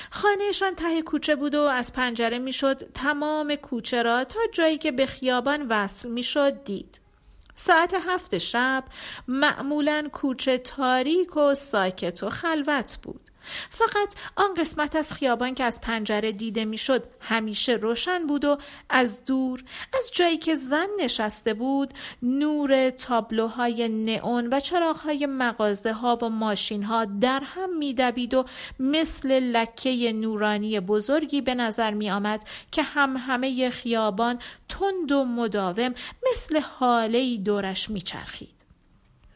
خانهشان 0.09 0.75
ته 0.75 1.01
کوچه 1.01 1.35
بود 1.35 1.55
و 1.55 1.61
از 1.61 1.93
پنجره 1.93 2.39
می‌شد 2.39 2.91
تمام 2.93 3.55
کوچه 3.55 4.03
را 4.03 4.23
تا 4.23 4.39
جایی 4.53 4.77
که 4.77 4.91
به 4.91 5.05
خیابان 5.05 5.67
وصل 5.69 6.09
می‌شد 6.09 6.63
دید. 6.63 7.01
ساعت 7.55 7.95
هفت 8.07 8.37
شب 8.37 8.83
معمولا 9.27 10.09
کوچه 10.13 10.57
تاریک 10.57 11.37
و 11.37 11.53
ساکت 11.53 12.23
و 12.23 12.29
خلوت 12.29 12.97
بود. 13.03 13.30
فقط 13.69 14.15
آن 14.35 14.53
قسمت 14.53 14.95
از 14.95 15.13
خیابان 15.13 15.55
که 15.55 15.63
از 15.63 15.81
پنجره 15.81 16.31
دیده 16.31 16.65
می‌شد 16.65 17.07
همیشه 17.19 17.73
روشن 17.73 18.27
بود 18.27 18.45
و 18.45 18.57
از 18.89 19.25
دور 19.25 19.63
از 19.93 20.11
جایی 20.13 20.37
که 20.37 20.55
زن 20.55 20.87
نشسته 20.99 21.53
بود 21.53 21.93
نور 22.21 22.89
تابلوهای 22.89 23.89
نئون 23.89 24.47
و 24.53 24.59
چراغهای 24.59 25.25
مغازه 25.25 25.93
ها 25.93 26.15
و 26.21 26.29
ماشین 26.29 26.83
ها 26.83 27.05
در 27.05 27.41
هم 27.45 27.77
میدوید 27.77 28.33
و 28.33 28.45
مثل 28.79 29.39
لکه 29.39 30.13
نورانی 30.13 30.79
بزرگی 30.79 31.41
به 31.41 31.55
نظر 31.55 31.91
می 31.91 32.11
آمد 32.11 32.43
که 32.71 32.83
هم 32.83 33.17
همه 33.17 33.69
خیابان 33.69 34.39
تند 34.69 35.11
و 35.11 35.25
مداوم 35.25 35.93
مثل 36.31 36.59
حاله 36.59 37.37
دورش 37.37 37.89
میچرخید. 37.89 38.60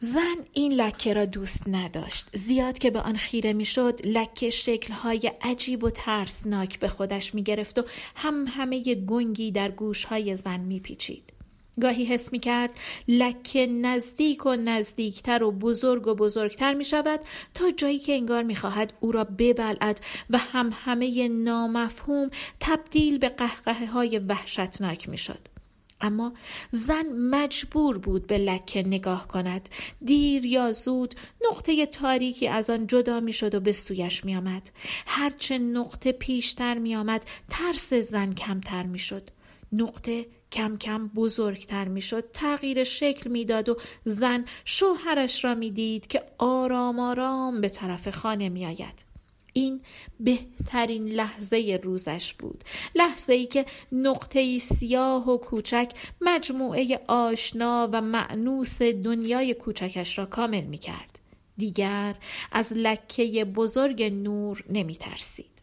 زن 0.00 0.36
این 0.52 0.72
لکه 0.72 1.12
را 1.12 1.24
دوست 1.24 1.62
نداشت 1.68 2.26
زیاد 2.34 2.78
که 2.78 2.90
به 2.90 3.00
آن 3.00 3.16
خیره 3.16 3.52
می‌شد 3.52 4.00
لکه 4.04 4.50
شکلهای 4.50 5.32
عجیب 5.42 5.84
و 5.84 5.90
ترسناک 5.90 6.78
به 6.78 6.88
خودش 6.88 7.34
می‌گرفت 7.34 7.78
و 7.78 7.82
هم 8.16 8.44
همه 8.48 8.94
گنگی 8.94 9.50
در 9.50 9.70
گوشهای 9.70 10.36
زن 10.36 10.60
میپیچید 10.60 11.32
گاهی 11.80 12.04
حس 12.04 12.32
می 12.32 12.40
کرد 12.40 12.70
لکه 13.08 13.66
نزدیک 13.66 14.46
و 14.46 14.56
نزدیکتر 14.56 15.42
و 15.42 15.52
بزرگ 15.52 16.06
و 16.06 16.14
بزرگتر 16.14 16.74
می 16.74 16.84
شود 16.84 17.20
تا 17.54 17.70
جایی 17.70 17.98
که 17.98 18.12
انگار 18.12 18.42
می 18.42 18.56
خواهد 18.56 18.92
او 19.00 19.12
را 19.12 19.24
ببلعد 19.24 20.00
و 20.30 20.38
هم 20.38 20.70
همه 20.74 21.28
نامفهوم 21.28 22.30
تبدیل 22.60 23.18
به 23.18 23.28
قهقه 23.28 23.86
های 23.86 24.18
وحشتناک 24.18 25.08
می 25.08 25.18
شد. 25.18 25.55
اما 26.00 26.32
زن 26.70 27.12
مجبور 27.12 27.98
بود 27.98 28.26
به 28.26 28.38
لکه 28.38 28.82
نگاه 28.82 29.28
کند. 29.28 29.68
دیر 30.04 30.46
یا 30.46 30.72
زود 30.72 31.14
نقطه 31.50 31.86
تاریکی 31.86 32.48
از 32.48 32.70
آن 32.70 32.86
جدا 32.86 33.20
می 33.20 33.32
شد 33.32 33.54
و 33.54 33.60
به 33.60 33.72
سویش 33.72 34.24
می 34.24 34.36
آمد. 34.36 34.70
هرچه 35.06 35.58
نقطه 35.58 36.12
پیشتر 36.12 36.78
می 36.78 36.96
آمد 36.96 37.24
ترس 37.48 37.94
زن 37.94 38.32
کمتر 38.32 38.82
می 38.82 38.98
شد. 38.98 39.30
نقطه 39.72 40.26
کم 40.52 40.76
کم 40.76 41.08
بزرگتر 41.08 41.88
می 41.88 42.02
شد. 42.02 42.30
تغییر 42.32 42.84
شکل 42.84 43.30
می‌داد 43.30 43.68
و 43.68 43.76
زن 44.04 44.44
شوهرش 44.64 45.44
را 45.44 45.54
می 45.54 45.70
دید 45.70 46.06
که 46.06 46.22
آرام 46.38 47.00
آرام 47.00 47.60
به 47.60 47.68
طرف 47.68 48.08
خانه 48.10 48.48
می 48.48 48.66
آید. 48.66 49.15
این 49.56 49.80
بهترین 50.20 51.08
لحظه 51.08 51.80
روزش 51.82 52.34
بود 52.34 52.64
لحظه 52.94 53.32
ای 53.32 53.46
که 53.46 53.66
نقطه 53.92 54.58
سیاه 54.58 55.30
و 55.30 55.38
کوچک 55.38 55.92
مجموعه 56.20 57.00
آشنا 57.08 57.88
و 57.92 58.00
معنوس 58.00 58.82
دنیای 58.82 59.54
کوچکش 59.54 60.18
را 60.18 60.26
کامل 60.26 60.60
می 60.60 60.78
کرد. 60.78 61.18
دیگر 61.56 62.14
از 62.52 62.72
لکه 62.72 63.44
بزرگ 63.44 64.02
نور 64.02 64.64
نمی 64.68 64.94
ترسید. 64.94 65.62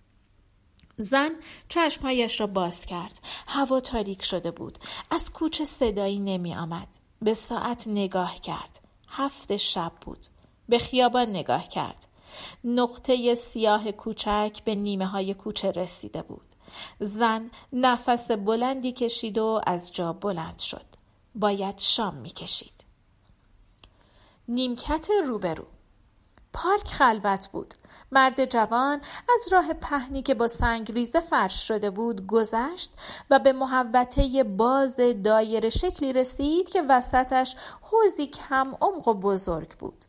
زن 0.97 1.31
چشمهایش 1.69 2.39
را 2.39 2.47
باز 2.47 2.85
کرد. 2.85 3.19
هوا 3.47 3.79
تاریک 3.79 4.23
شده 4.23 4.51
بود. 4.51 4.77
از 5.11 5.31
کوچه 5.31 5.65
صدایی 5.65 6.19
نمی 6.19 6.55
آمد. 6.55 6.87
به 7.21 7.33
ساعت 7.33 7.87
نگاه 7.87 8.41
کرد. 8.41 8.79
هفت 9.09 9.57
شب 9.57 9.91
بود. 10.01 10.25
به 10.69 10.79
خیابان 10.79 11.29
نگاه 11.29 11.67
کرد. 11.67 12.12
نقطه 12.63 13.35
سیاه 13.35 13.91
کوچک 13.91 14.59
به 14.65 14.75
نیمه 14.75 15.05
های 15.05 15.33
کوچه 15.33 15.71
رسیده 15.71 16.21
بود. 16.21 16.55
زن 16.99 17.51
نفس 17.73 18.31
بلندی 18.31 18.91
کشید 18.91 19.37
و 19.37 19.61
از 19.67 19.93
جا 19.93 20.13
بلند 20.13 20.59
شد. 20.59 20.85
باید 21.35 21.79
شام 21.79 22.15
می 22.15 22.29
کشید. 22.29 22.73
نیمکت 24.47 25.07
روبرو 25.27 25.65
پارک 26.53 26.87
خلوت 26.87 27.47
بود. 27.47 27.73
مرد 28.11 28.45
جوان 28.45 29.01
از 29.33 29.53
راه 29.53 29.73
پهنی 29.73 30.21
که 30.21 30.33
با 30.33 30.47
سنگ 30.47 30.91
ریزه 30.91 31.19
فرش 31.19 31.67
شده 31.67 31.89
بود 31.89 32.27
گذشت 32.27 32.91
و 33.29 33.39
به 33.39 33.53
محوطه 33.53 34.43
باز 34.43 34.99
دایر 35.23 35.69
شکلی 35.69 36.13
رسید 36.13 36.69
که 36.69 36.81
وسطش 36.89 37.55
حوزی 37.81 38.27
کم 38.27 38.75
عمق 38.81 39.07
و 39.07 39.13
بزرگ 39.13 39.77
بود. 39.77 40.05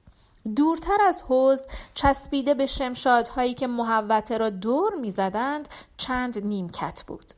دورتر 0.56 0.98
از 1.08 1.22
حوز 1.22 1.62
چسبیده 1.94 2.54
به 2.54 2.66
شمشادهایی 2.66 3.54
که 3.54 3.66
محوته 3.66 4.38
را 4.38 4.50
دور 4.50 4.94
می‌زدند 4.94 5.68
چند 5.96 6.46
نیمکت 6.46 7.02
بود. 7.06 7.32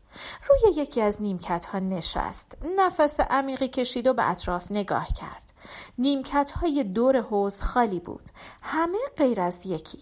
روی 0.49 0.77
یکی 0.77 1.03
از 1.03 1.23
نیمکت 1.23 1.67
ها 1.67 1.79
نشست 1.79 2.59
نفس 2.77 3.21
عمیقی 3.21 3.69
کشید 3.69 4.07
و 4.07 4.15
به 4.15 4.31
اطراف 4.31 4.71
نگاه 4.71 5.09
کرد. 5.09 5.53
نیمکت 5.99 6.51
های 6.51 6.85
دور 6.85 7.21
حوز 7.21 7.63
خالی 7.63 8.01
بود 8.01 8.31
همه 8.63 8.99
غیر 9.17 9.41
از 9.41 9.67
یکی. 9.67 9.99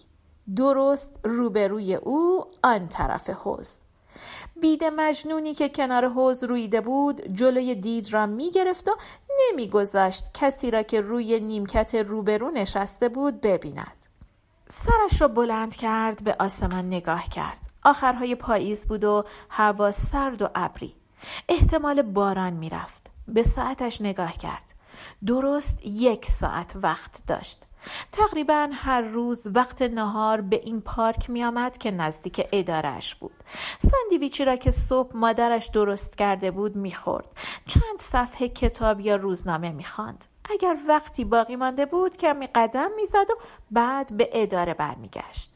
درست 0.55 1.19
روبروی 1.23 1.95
او 1.95 2.45
آن 2.63 2.87
طرف 2.87 3.29
حوز 3.29 3.77
بید 4.61 4.83
مجنونی 4.83 5.53
که 5.53 5.69
کنار 5.69 6.09
حوز 6.09 6.43
رویده 6.43 6.81
بود 6.81 7.33
جلوی 7.33 7.75
دید 7.75 8.13
را 8.13 8.25
می 8.25 8.51
گرفت 8.51 8.87
و 8.87 8.91
نمیگذاشت 9.39 10.31
کسی 10.33 10.71
را 10.71 10.83
که 10.83 11.01
روی 11.01 11.39
نیمکت 11.39 11.95
روبرو 11.95 12.51
نشسته 12.51 13.09
بود 13.09 13.41
ببیند. 13.41 14.05
سرش 14.67 15.21
را 15.21 15.27
بلند 15.27 15.75
کرد 15.75 16.23
به 16.23 16.35
آسمان 16.39 16.87
نگاه 16.87 17.29
کرد. 17.29 17.67
آخرهای 17.83 18.35
پاییز 18.35 18.87
بود 18.87 19.03
و 19.03 19.23
هوا 19.49 19.91
سرد 19.91 20.41
و 20.41 20.49
ابری. 20.55 20.95
احتمال 21.49 22.01
باران 22.01 22.53
می‌رفت. 22.53 23.11
به 23.27 23.43
ساعتش 23.43 24.01
نگاه 24.01 24.33
کرد. 24.33 24.73
درست 25.25 25.85
یک 25.85 26.25
ساعت 26.25 26.75
وقت 26.75 27.23
داشت. 27.27 27.63
تقریبا 28.11 28.69
هر 28.73 29.01
روز 29.01 29.47
وقت 29.55 29.81
نهار 29.81 30.41
به 30.41 30.61
این 30.63 30.81
پارک 30.81 31.29
می 31.29 31.43
آمد 31.43 31.77
که 31.77 31.91
نزدیک 31.91 32.47
ادارش 32.51 33.15
بود 33.15 33.43
ساندویچی 33.79 34.45
را 34.45 34.55
که 34.55 34.71
صبح 34.71 35.17
مادرش 35.17 35.67
درست 35.67 36.17
کرده 36.17 36.51
بود 36.51 36.75
می 36.75 36.91
خورد. 36.91 37.31
چند 37.67 37.99
صفحه 37.99 38.49
کتاب 38.49 38.99
یا 38.99 39.15
روزنامه 39.15 39.71
می 39.71 39.83
خواند. 39.83 40.25
اگر 40.49 40.77
وقتی 40.87 41.25
باقی 41.25 41.55
مانده 41.55 41.85
بود 41.85 42.17
کمی 42.17 42.47
قدم 42.47 42.91
می‌زد 42.95 43.29
و 43.29 43.35
بعد 43.71 44.17
به 44.17 44.29
اداره 44.33 44.73
برمیگشت 44.73 45.51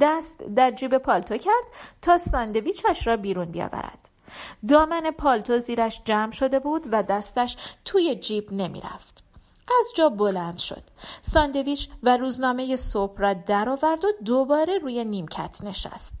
دست 0.00 0.38
در 0.38 0.70
جیب 0.70 0.98
پالتو 0.98 1.36
کرد 1.36 1.64
تا 2.02 2.18
ساندویچش 2.18 3.06
را 3.06 3.16
بیرون 3.16 3.44
بیاورد 3.44 4.10
دامن 4.68 5.10
پالتو 5.10 5.58
زیرش 5.58 6.02
جمع 6.04 6.32
شده 6.32 6.58
بود 6.58 6.88
و 6.92 7.02
دستش 7.02 7.56
توی 7.84 8.14
جیب 8.14 8.52
نمی‌رفت 8.52 9.21
از 9.80 9.86
جا 9.96 10.08
بلند 10.08 10.58
شد 10.58 10.82
ساندویچ 11.22 11.88
و 12.02 12.16
روزنامه 12.16 12.76
صبح 12.76 13.18
را 13.18 13.32
درآورد 13.32 14.04
و 14.04 14.08
دوباره 14.24 14.78
روی 14.78 15.04
نیمکت 15.04 15.60
نشست 15.64 16.14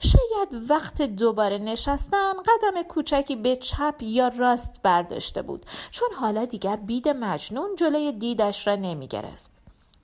شاید 0.00 0.70
وقت 0.70 1.02
دوباره 1.02 1.58
نشستن 1.58 2.32
قدم 2.32 2.82
کوچکی 2.82 3.36
به 3.36 3.56
چپ 3.56 3.94
یا 4.00 4.28
راست 4.28 4.80
برداشته 4.82 5.42
بود 5.42 5.66
چون 5.90 6.08
حالا 6.20 6.44
دیگر 6.44 6.76
بید 6.76 7.08
مجنون 7.08 7.76
جلوی 7.76 8.12
دیدش 8.12 8.66
را 8.66 8.76
نمی 8.76 9.08
گرفت. 9.08 9.52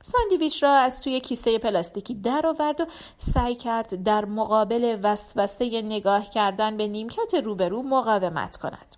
ساندویچ 0.01 0.63
را 0.63 0.73
از 0.73 1.03
توی 1.03 1.21
کیسه 1.21 1.59
پلاستیکی 1.59 2.15
درآورد 2.15 2.81
و 2.81 2.87
سعی 3.19 3.55
کرد 3.55 4.03
در 4.03 4.25
مقابل 4.25 4.99
وسوسه 5.03 5.83
نگاه 5.83 6.31
کردن 6.31 6.77
به 6.77 6.87
نیمکت 6.87 7.35
روبرو 7.35 7.83
مقاومت 7.83 8.57
کند. 8.57 8.98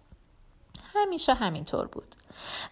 همیشه 0.94 1.34
همینطور 1.34 1.86
بود. 1.86 2.14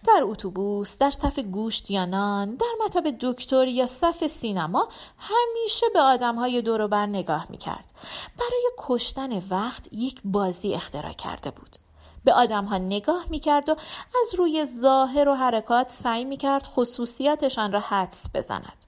در 0.07 0.19
اتوبوس 0.23 0.97
در 0.97 1.11
صف 1.11 1.39
گوشت 1.39 1.91
یا 1.91 2.05
نان 2.05 2.55
در 2.55 2.73
مطب 2.85 3.17
دکتر 3.21 3.67
یا 3.67 3.85
صف 3.85 4.27
سینما 4.27 4.89
همیشه 5.17 5.85
به 5.93 5.99
آدمهای 5.99 6.61
دور 6.61 6.87
بر 6.87 7.05
نگاه 7.05 7.45
می‌کرد. 7.49 7.91
برای 8.39 8.71
کشتن 8.77 9.43
وقت 9.49 9.93
یک 9.93 10.21
بازی 10.25 10.73
اختراع 10.73 11.13
کرده 11.13 11.51
بود. 11.51 11.75
به 12.23 12.33
آدم 12.33 12.65
ها 12.65 12.77
نگاه 12.77 13.25
می‌کرد 13.29 13.69
و 13.69 13.75
از 14.21 14.35
روی 14.35 14.65
ظاهر 14.65 15.29
و 15.29 15.35
حرکات 15.35 15.89
سعی 15.89 16.25
می‌کرد 16.25 16.63
خصوصیاتشان 16.63 17.71
را 17.71 17.79
حدس 17.79 18.25
بزند. 18.33 18.85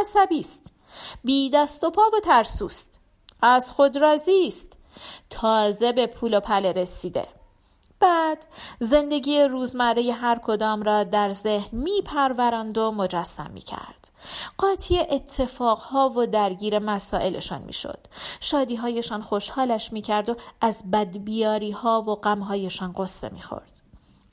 عصبی 0.00 0.40
است. 0.40 0.72
بی 1.24 1.50
دست 1.50 1.84
و 1.84 1.90
پا 1.90 2.02
و 2.02 2.20
ترسوست. 2.20 3.00
از 3.42 3.72
خود 3.72 3.96
راضی 3.96 4.46
است. 4.46 4.72
تازه 5.30 5.92
به 5.92 6.06
پول 6.06 6.36
و 6.36 6.40
پله 6.40 6.72
رسیده. 6.72 7.28
بعد 8.00 8.46
زندگی 8.80 9.40
روزمره 9.40 10.12
هر 10.12 10.38
کدام 10.38 10.82
را 10.82 11.04
در 11.04 11.32
ذهن 11.32 11.78
می 11.78 12.02
و 12.76 12.90
مجسم 12.90 13.50
می 13.54 13.60
کرد. 13.60 14.10
قاطی 14.58 14.98
اتفاقها 14.98 16.12
و 16.16 16.26
درگیر 16.26 16.78
مسائلشان 16.78 17.62
می 17.62 17.72
شد. 17.72 17.98
شادیهایشان 18.40 19.22
خوشحالش 19.22 19.92
می 19.92 20.02
کرد 20.02 20.28
و 20.28 20.36
از 20.60 20.90
بدبیاری 20.90 21.70
ها 21.70 22.02
و 22.02 22.14
غمهایشان 22.14 22.92
قصه 22.98 23.28
می 23.28 23.42
خورد. 23.42 23.80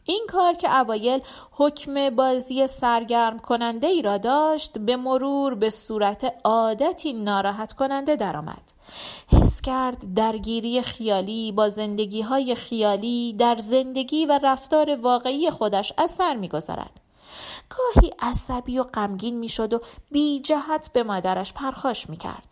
این 0.04 0.26
کار 0.30 0.54
که 0.54 0.80
اوایل 0.80 1.22
حکم 1.52 2.10
بازی 2.10 2.68
سرگرم 2.68 3.40
کننده 3.40 3.88
ای 3.88 4.02
را 4.02 4.18
داشت 4.18 4.78
به 4.78 4.96
مرور 4.96 5.56
به 5.56 5.70
صورت 5.70 6.34
عادتی 6.44 7.14
ناراحت 7.14 7.74
کننده 7.74 8.16
درآمد. 8.16 8.72
حس 9.28 9.62
کرد 9.62 10.14
درگیری 10.14 10.82
خیالی 10.82 11.52
با 11.52 11.70
زندگی 11.70 12.22
های 12.22 12.56
خیالی 12.56 13.34
در 13.34 13.58
زندگی 13.58 14.26
و 14.26 14.40
رفتار 14.44 14.96
واقعی 14.96 15.50
خودش 15.52 15.94
اثر 15.98 16.36
می‌گذارد. 16.36 17.02
گاهی 17.70 18.12
عصبی 18.20 18.80
و 18.80 18.84
غمگین 18.84 19.40
می‌شد 19.40 19.74
و 19.74 19.82
بی 20.12 20.40
جهت 20.40 20.90
به 20.94 21.04
مادرش 21.04 21.54
پرخاش 21.54 22.10
می‌کرد. 22.10 22.51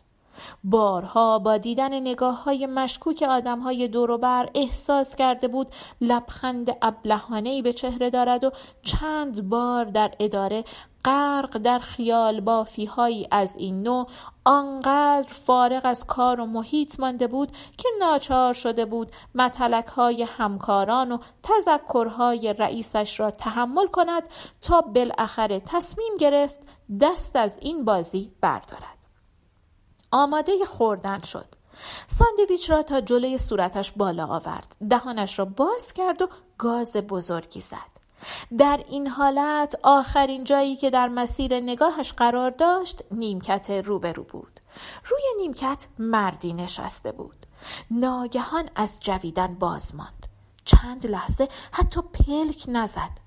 بارها 0.63 1.39
با 1.39 1.57
دیدن 1.57 1.99
نگاه 1.99 2.43
های 2.43 2.65
مشکوک 2.65 3.25
آدم 3.29 3.59
های 3.59 3.87
دوروبر 3.87 4.49
احساس 4.55 5.15
کرده 5.15 5.47
بود 5.47 5.67
لبخند 6.01 6.77
ابلهانه 6.81 7.61
به 7.61 7.73
چهره 7.73 8.09
دارد 8.09 8.43
و 8.43 8.51
چند 8.83 9.49
بار 9.49 9.85
در 9.85 10.11
اداره 10.19 10.63
غرق 11.05 11.57
در 11.57 11.79
خیال 11.79 12.39
بافی 12.39 12.85
هایی 12.85 13.27
از 13.31 13.55
این 13.55 13.81
نوع 13.81 14.07
آنقدر 14.45 15.27
فارغ 15.27 15.81
از 15.83 16.05
کار 16.05 16.39
و 16.39 16.45
محیط 16.45 16.99
مانده 16.99 17.27
بود 17.27 17.51
که 17.77 17.89
ناچار 17.99 18.53
شده 18.53 18.85
بود 18.85 19.09
متلک 19.35 19.85
های 19.85 20.23
همکاران 20.23 21.11
و 21.11 21.17
تذکرهای 21.43 22.53
رئیسش 22.53 23.19
را 23.19 23.31
تحمل 23.31 23.87
کند 23.87 24.29
تا 24.61 24.81
بالاخره 24.81 25.59
تصمیم 25.59 26.17
گرفت 26.19 26.59
دست 27.01 27.35
از 27.35 27.59
این 27.61 27.85
بازی 27.85 28.31
بردارد. 28.41 28.98
آماده 30.11 30.65
خوردن 30.65 31.19
شد. 31.19 31.45
ساندویچ 32.07 32.69
را 32.69 32.83
تا 32.83 33.01
جلوی 33.01 33.37
صورتش 33.37 33.91
بالا 33.91 34.25
آورد. 34.25 34.75
دهانش 34.89 35.39
را 35.39 35.45
باز 35.45 35.93
کرد 35.93 36.21
و 36.21 36.27
گاز 36.57 36.97
بزرگی 36.97 37.61
زد. 37.61 37.99
در 38.57 38.83
این 38.89 39.07
حالت 39.07 39.79
آخرین 39.83 40.43
جایی 40.43 40.75
که 40.75 40.89
در 40.89 41.07
مسیر 41.07 41.59
نگاهش 41.59 42.13
قرار 42.13 42.51
داشت 42.51 43.03
نیمکت 43.11 43.69
روبرو 43.69 44.23
بود. 44.23 44.59
روی 45.05 45.21
نیمکت 45.37 45.87
مردی 45.99 46.53
نشسته 46.53 47.11
بود. 47.11 47.45
ناگهان 47.91 48.69
از 48.75 48.99
جویدن 48.99 49.55
باز 49.55 49.95
ماند. 49.95 50.27
چند 50.65 51.07
لحظه 51.07 51.47
حتی 51.71 52.01
پلک 52.01 52.65
نزد. 52.67 53.19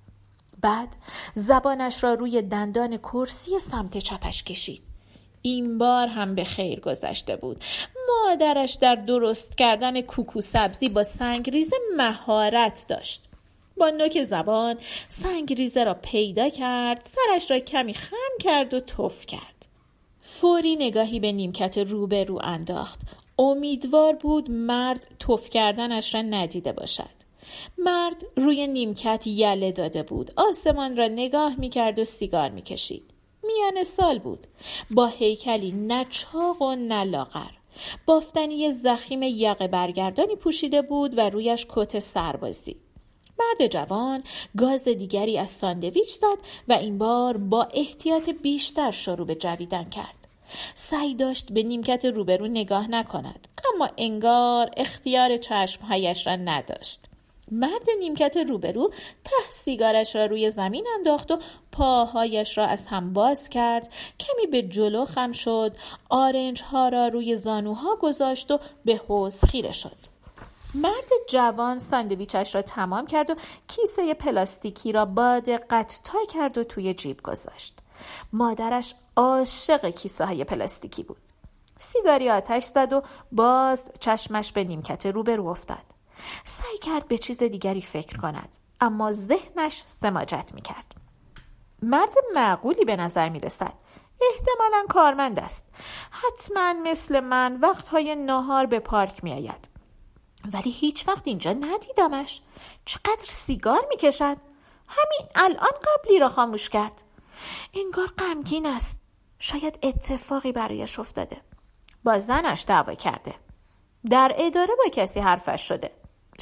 بعد 0.61 0.97
زبانش 1.35 2.05
را 2.05 2.15
روی 2.15 2.43
دندان 2.43 2.97
کرسی 2.97 3.59
سمت 3.59 3.99
چپش 3.99 4.45
کشید. 4.45 4.92
این 5.43 5.79
بار 5.79 6.09
هم 6.09 6.35
به 6.35 6.45
خیر 6.45 6.81
گذشته 6.81 7.37
بود. 7.37 7.65
مادرش 8.09 8.75
در 8.75 8.95
درست 8.95 9.59
کردن 9.59 10.01
کوکو 10.01 10.41
سبزی 10.41 10.89
با 10.89 11.03
سنگریزه 11.03 11.77
مهارت 11.97 12.85
داشت. 12.89 13.23
با 13.77 13.91
نوک 13.91 14.23
زبان 14.23 14.77
سنگریزه 15.09 15.85
را 15.85 15.95
پیدا 15.95 16.49
کرد 16.49 17.03
سرش 17.03 17.51
را 17.51 17.59
کمی 17.59 17.95
خم 17.95 18.39
کرد 18.41 18.75
و 18.75 18.81
تف 18.81 19.27
کرد. 19.27 19.67
فوری 20.21 20.77
نگاهی 20.77 21.21
به 21.21 21.33
نیمکت 21.33 21.79
روبرو 21.79 22.25
رو 22.25 22.41
انداخت. 22.45 23.01
امیدوار 23.39 24.13
بود 24.13 24.51
مرد 24.51 25.07
تف 25.21 25.51
کردنش 25.51 26.15
را 26.15 26.23
ندیده 26.23 26.73
باشد. 26.73 27.23
مرد 27.79 28.25
روی 28.37 28.67
نیمکت 28.67 29.27
یله 29.27 29.73
داده 29.73 30.03
بود. 30.03 30.31
آسمان 30.37 30.97
را 30.97 31.09
نگاه 31.09 31.61
می 31.61 31.69
کرد 31.69 31.99
و 31.99 32.05
سیگار 32.05 32.51
می 32.51 32.63
کشید 32.63 33.13
میان 33.43 33.85
سال 33.85 34.19
بود. 34.19 34.47
با 34.91 35.07
هیکلی 35.07 35.73
نه 35.73 36.07
چاق 36.11 36.63
و 36.63 36.75
نه 36.75 37.05
لاغر. 37.05 37.51
بافتنی 38.07 38.73
زخیم 38.73 39.23
یقه 39.23 39.69
برگردانی 39.69 40.37
پوشیده 40.37 40.83
بود 40.83 41.19
و 41.19 41.31
رویش 41.31 41.67
کت 41.69 41.99
سربازی. 41.99 42.77
مرد 43.39 43.67
جوان 43.67 44.23
گاز 44.57 44.85
دیگری 44.85 45.39
از 45.39 45.51
ساندویچ 45.51 46.11
زد 46.11 46.39
و 46.69 46.73
این 46.73 46.99
بار 46.99 47.37
با 47.37 47.69
احتیاط 47.75 48.31
بیشتر 48.31 48.91
شروع 48.91 49.27
به 49.27 49.35
جویدن 49.35 49.85
کرد. 49.85 50.29
سعی 50.75 51.15
داشت 51.15 51.53
به 51.53 51.63
نیمکت 51.63 52.05
روبرو 52.05 52.47
نگاه 52.47 52.91
نکند 52.91 53.49
اما 53.75 53.89
انگار 53.99 54.71
اختیار 54.77 55.37
چشمهایش 55.37 56.27
را 56.27 56.37
نداشت. 56.37 57.12
مرد 57.53 57.91
نیمکت 57.99 58.37
روبرو 58.37 58.91
ته 59.25 59.51
سیگارش 59.51 60.17
را 60.17 60.27
روی 60.27 60.51
زمین 60.51 60.87
انداخت 60.95 61.31
و 61.31 61.39
پاهایش 61.73 62.59
را 62.59 62.67
از 62.67 62.87
هم 62.87 63.13
باز 63.13 63.49
کرد. 63.49 63.93
کمی 64.21 64.47
به 64.47 64.63
جلو 64.63 65.05
خم 65.05 65.33
شد. 65.33 65.77
آرنج 66.09 66.63
ها 66.63 66.89
را 66.89 67.09
روی 67.09 67.37
زانوها 67.37 67.97
گذاشت 67.97 68.51
و 68.51 68.59
به 68.85 69.01
حوز 69.09 69.45
خیره 69.45 69.73
شد. 69.73 69.97
مرد 70.75 71.09
جوان 71.29 71.79
ساندویچش 71.79 72.55
را 72.55 72.63
تمام 72.63 73.07
کرد 73.07 73.31
و 73.31 73.35
کیسه 73.69 74.15
پلاستیکی 74.15 74.93
را 74.93 75.05
با 75.05 75.41
دقت 75.41 76.01
تا 76.05 76.19
کرد 76.33 76.59
و 76.59 76.65
توی 76.65 76.95
جیب 76.95 77.23
گذاشت. 77.23 77.79
مادرش 78.33 78.95
عاشق 79.17 79.91
کیسه 79.91 80.25
های 80.25 80.45
پلاستیکی 80.45 81.03
بود. 81.03 81.23
سیگاری 81.77 82.31
آتش 82.31 82.65
زد 82.65 82.93
و 82.93 83.03
باز 83.33 83.91
چشمش 84.01 84.53
به 84.53 84.65
نیمکت 84.65 85.07
روبرو 85.07 85.47
افتاد. 85.47 86.02
سعی 86.45 86.79
کرد 86.79 87.09
به 87.09 87.19
چیز 87.19 87.43
دیگری 87.43 87.81
فکر 87.83 88.17
کند. 88.19 88.57
اما 88.81 89.13
ذهنش 89.13 89.83
سماجت 89.87 90.51
می 90.55 90.63
کرد 90.63 90.95
مرد 91.83 92.15
معقولی 92.35 92.85
به 92.85 92.97
نظر 92.97 93.29
می 93.29 93.41
رسد 93.41 93.75
احتمالا 94.31 94.87
کارمند 94.89 95.39
است. 95.39 95.69
حتما 96.11 96.73
مثل 96.73 97.21
من 97.21 97.59
وقتهای 97.61 98.15
نهار 98.15 98.67
به 98.67 98.79
پارک 98.79 99.25
می 99.25 99.33
آید 99.33 99.69
ولی 100.53 100.71
هیچ 100.71 101.09
وقت 101.09 101.29
اینجا 101.29 101.53
ندیدمش. 101.53 102.41
چقدر 102.85 103.21
سیگار 103.21 103.87
می 103.89 103.97
کشد 103.97 104.37
همین 104.89 105.29
الان 105.35 105.73
قبلی 105.83 106.19
را 106.19 106.29
خاموش 106.29 106.69
کرد. 106.69 107.03
انگار 107.75 108.07
غمگین 108.07 108.67
است. 108.67 109.01
شاید 109.39 109.79
اتفاقی 109.83 110.53
برایش 110.53 110.99
افتاده. 110.99 111.37
با 112.05 112.19
زنش 112.19 112.65
دعوا 112.69 112.95
کرده. 112.95 113.35
در 114.11 114.33
اداره 114.37 114.75
با 114.85 114.91
کسی 114.93 115.21
حرفش 115.21 115.69
شده. 115.69 115.91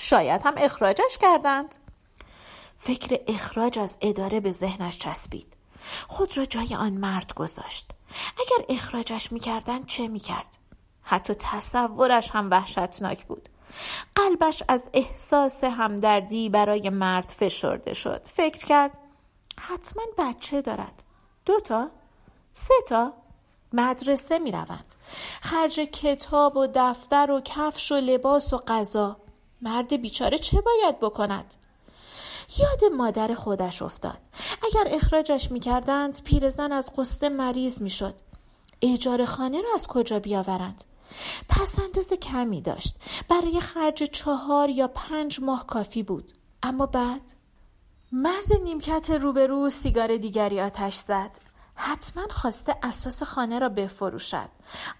شاید 0.01 0.43
هم 0.45 0.55
اخراجش 0.57 1.19
کردند. 1.21 1.77
فکر 2.79 3.21
اخراج 3.29 3.79
از 3.79 3.99
اداره 4.01 4.41
به 4.41 4.53
ذهنش 4.53 4.99
چسبید. 4.99 5.57
خود 6.09 6.39
را 6.39 6.45
جای 6.45 6.75
آن 6.75 6.93
مرد 6.93 7.35
گذاشت. 7.35 7.91
اگر 8.39 8.65
اخراجش 8.69 9.33
می‌کردند 9.33 9.87
چه 9.87 10.09
می‌کرد؟ 10.09 10.57
حتی 11.03 11.35
تصورش 11.35 12.31
هم 12.31 12.51
وحشتناک 12.51 13.27
بود. 13.27 13.49
قلبش 14.15 14.63
از 14.69 14.89
احساس 14.93 15.65
همدردی 15.65 16.49
برای 16.49 16.91
مرد 16.91 17.29
فشرده 17.29 17.95
شد. 17.95 18.27
فکر 18.27 18.67
کرد 18.67 18.99
حتما 19.61 20.03
بچه 20.19 20.63
دارد. 20.63 21.03
دوتا 21.45 21.91
سه 22.53 22.75
تا؟ 22.89 23.13
مدرسه 23.73 24.39
می 24.39 24.53
روند. 24.53 24.95
خرج 25.41 25.81
کتاب 25.81 26.57
و 26.57 26.67
دفتر 26.75 27.31
و 27.31 27.41
کفش 27.41 27.93
و 27.93 27.95
لباس 27.95 28.53
و 28.53 28.59
غذا. 28.59 29.17
مرد 29.62 29.96
بیچاره 29.96 30.38
چه 30.38 30.61
باید 30.61 31.01
بکند؟ 31.01 31.55
یاد 32.59 32.92
مادر 32.92 33.35
خودش 33.35 33.83
افتاد. 33.83 34.18
اگر 34.62 34.96
اخراجش 34.96 35.51
می‌کردند 35.51 36.23
پیرزن 36.23 36.73
از 36.73 36.92
قصه 36.96 37.29
مریض 37.29 37.83
می‌شد. 37.83 38.14
اجاره 38.83 39.27
خانه 39.27 39.62
را 39.62 39.68
از 39.75 39.87
کجا 39.87 40.18
بیاورند؟ 40.18 40.85
پس 41.49 41.79
انداز 41.79 42.12
کمی 42.12 42.61
داشت. 42.61 42.96
برای 43.29 43.61
خرج 43.61 44.03
چهار 44.03 44.70
یا 44.70 44.88
پنج 44.88 45.40
ماه 45.40 45.66
کافی 45.66 46.03
بود. 46.03 46.33
اما 46.62 46.87
بعد؟ 46.87 47.33
مرد 48.12 48.53
نیمکت 48.62 49.11
روبرو 49.11 49.68
سیگار 49.68 50.16
دیگری 50.16 50.61
آتش 50.61 50.96
زد. 50.96 51.31
حتما 51.75 52.23
خواسته 52.31 52.77
اساس 52.83 53.23
خانه 53.23 53.59
را 53.59 53.68
بفروشد. 53.68 54.49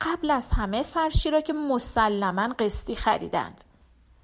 قبل 0.01 0.31
از 0.31 0.51
همه 0.51 0.83
فرشی 0.83 1.31
را 1.31 1.41
که 1.41 1.53
مسلما 1.53 2.55
قسطی 2.59 2.95
خریدند. 2.95 3.65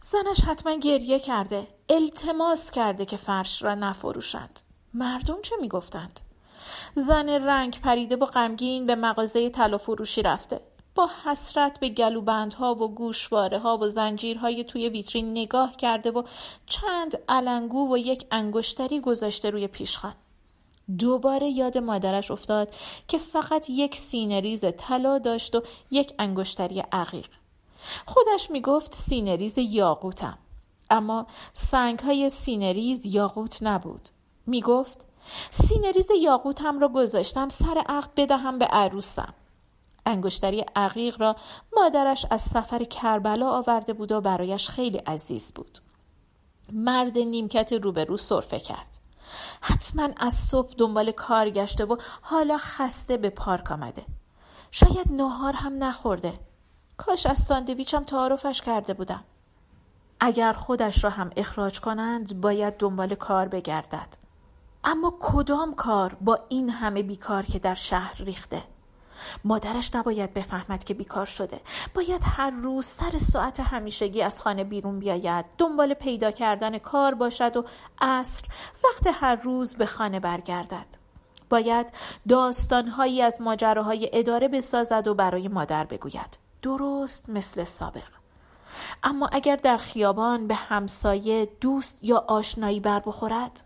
زنش 0.08 0.40
حتما 0.40 0.74
گریه 0.74 1.18
کرده 1.18 1.66
التماس 1.88 2.70
کرده 2.70 3.04
که 3.04 3.16
فرش 3.16 3.62
را 3.62 3.74
نفروشند. 3.74 4.60
مردم 4.94 5.42
چه 5.42 5.56
می‌گفتند؟ 5.60 6.20
زن 6.94 7.28
رنگ 7.28 7.80
پریده 7.80 8.16
و 8.16 8.26
غمگین 8.26 8.86
به 8.86 8.94
مغازه 8.94 9.50
طلا 9.50 9.78
فروشی 9.78 10.22
رفته. 10.22 10.60
با 10.94 11.08
حسرت 11.24 11.80
به 11.80 11.88
گلوبندها 11.88 12.74
و 12.74 12.94
گوشواره 12.94 13.58
ها 13.58 13.78
و 13.78 13.88
زنجیرهای 13.88 14.64
توی 14.64 14.88
ویترین 14.88 15.30
نگاه 15.30 15.76
کرده 15.76 16.10
و 16.10 16.22
چند 16.66 17.18
النگو 17.28 17.94
و 17.94 17.98
یک 17.98 18.26
انگشتری 18.30 19.00
گذاشته 19.00 19.50
روی 19.50 19.66
پیشخان. 19.66 20.14
دوباره 20.98 21.48
یاد 21.48 21.78
مادرش 21.78 22.30
افتاد 22.30 22.74
که 23.08 23.18
فقط 23.18 23.70
یک 23.70 23.96
سینه‌ریز 23.96 24.64
طلا 24.78 25.18
داشت 25.18 25.54
و 25.54 25.62
یک 25.90 26.12
انگشتری 26.18 26.80
عقیق. 26.92 27.28
خودش 28.06 28.50
می‌گفت 28.50 28.94
سینه‌ریز 28.94 29.58
یاقوتم. 29.58 30.38
اما 30.90 31.26
سنگ 31.54 31.98
های 31.98 32.30
سینه‌ریز 32.30 33.06
یاقوت 33.06 33.62
نبود. 33.62 34.08
می‌گفت 34.46 35.06
سینه‌ریز 35.50 36.08
یاقوتم 36.20 36.78
را 36.78 36.88
گذاشتم 36.88 37.48
سر 37.48 37.82
عقد 37.88 38.10
بدهم 38.16 38.58
به 38.58 38.64
عروسم. 38.64 39.34
انگشتری 40.06 40.64
عقیق 40.76 41.20
را 41.20 41.36
مادرش 41.76 42.26
از 42.30 42.42
سفر 42.42 42.84
کربلا 42.84 43.50
آورده 43.50 43.92
بود 43.92 44.12
و 44.12 44.20
برایش 44.20 44.68
خیلی 44.68 44.98
عزیز 44.98 45.52
بود. 45.52 45.78
مرد 46.72 47.18
نیمکت 47.18 47.72
روبرو 47.72 48.16
صرفه 48.16 48.60
کرد. 48.60 48.98
حتما 49.60 50.08
از 50.16 50.32
صبح 50.32 50.74
دنبال 50.78 51.12
کار 51.12 51.50
گشته 51.50 51.84
و 51.84 51.96
حالا 52.22 52.58
خسته 52.58 53.16
به 53.16 53.30
پارک 53.30 53.72
آمده. 53.72 54.02
شاید 54.70 55.12
نهار 55.12 55.52
هم 55.52 55.84
نخورده. 55.84 56.34
کاش 56.96 57.26
از 57.26 57.38
ساندویچم 57.38 58.04
تعارفش 58.04 58.62
کرده 58.62 58.94
بودم. 58.94 59.24
اگر 60.20 60.52
خودش 60.52 61.04
را 61.04 61.10
هم 61.10 61.30
اخراج 61.36 61.80
کنند 61.80 62.40
باید 62.40 62.76
دنبال 62.76 63.14
کار 63.14 63.48
بگردد. 63.48 64.16
اما 64.84 65.14
کدام 65.20 65.74
کار 65.74 66.16
با 66.20 66.38
این 66.48 66.70
همه 66.70 67.02
بیکار 67.02 67.42
که 67.42 67.58
در 67.58 67.74
شهر 67.74 68.22
ریخته؟ 68.24 68.62
مادرش 69.44 69.94
نباید 69.94 70.34
بفهمد 70.34 70.84
که 70.84 70.94
بیکار 70.94 71.26
شده. 71.26 71.60
باید 71.94 72.22
هر 72.24 72.50
روز 72.50 72.86
سر 72.86 73.18
ساعت 73.18 73.60
همیشگی 73.60 74.22
از 74.22 74.42
خانه 74.42 74.64
بیرون 74.64 74.98
بیاید. 74.98 75.44
دنبال 75.58 75.94
پیدا 75.94 76.30
کردن 76.30 76.78
کار 76.78 77.14
باشد 77.14 77.56
و 77.56 77.64
عصر 78.00 78.48
وقت 78.84 79.06
هر 79.20 79.36
روز 79.36 79.76
به 79.76 79.86
خانه 79.86 80.20
برگردد. 80.20 80.86
باید 81.50 81.92
داستانهایی 82.28 83.22
از 83.22 83.40
ماجراهای 83.40 84.10
اداره 84.12 84.48
بسازد 84.48 85.08
و 85.08 85.14
برای 85.14 85.48
مادر 85.48 85.84
بگوید. 85.84 86.45
درست 86.62 87.30
مثل 87.30 87.64
سابق. 87.64 88.08
اما 89.02 89.28
اگر 89.32 89.56
در 89.56 89.76
خیابان 89.76 90.46
به 90.46 90.54
همسایه 90.54 91.48
دوست 91.60 91.98
یا 92.02 92.18
آشنایی 92.18 92.80
بر 92.80 93.00
بخورد 93.00 93.62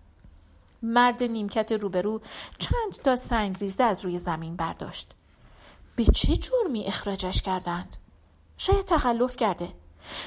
مرد 0.83 1.22
نیمکت 1.22 1.72
روبرو 1.72 2.20
چند 2.59 2.92
تا 3.05 3.16
سنگریزه 3.16 3.85
از 3.85 4.05
روی 4.05 4.18
زمین 4.18 4.57
برداشت. 4.57 5.12
به 5.96 6.05
چه 6.05 6.37
جرمی 6.37 6.85
اخراجش 6.87 7.42
کردند؟ 7.42 7.96
شاید 8.57 8.85
تخلف 8.85 9.37
کرده. 9.37 9.68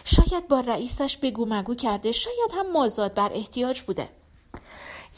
شاید 0.04 0.48
با 0.48 0.60
رئیسش 0.60 1.18
بگو 1.18 1.46
مگو 1.46 1.76
کرده. 1.76 2.12
شاید 2.12 2.52
هم 2.54 2.72
مازاد 2.72 3.14
بر 3.14 3.32
احتیاج 3.34 3.82
بوده. 3.82 4.10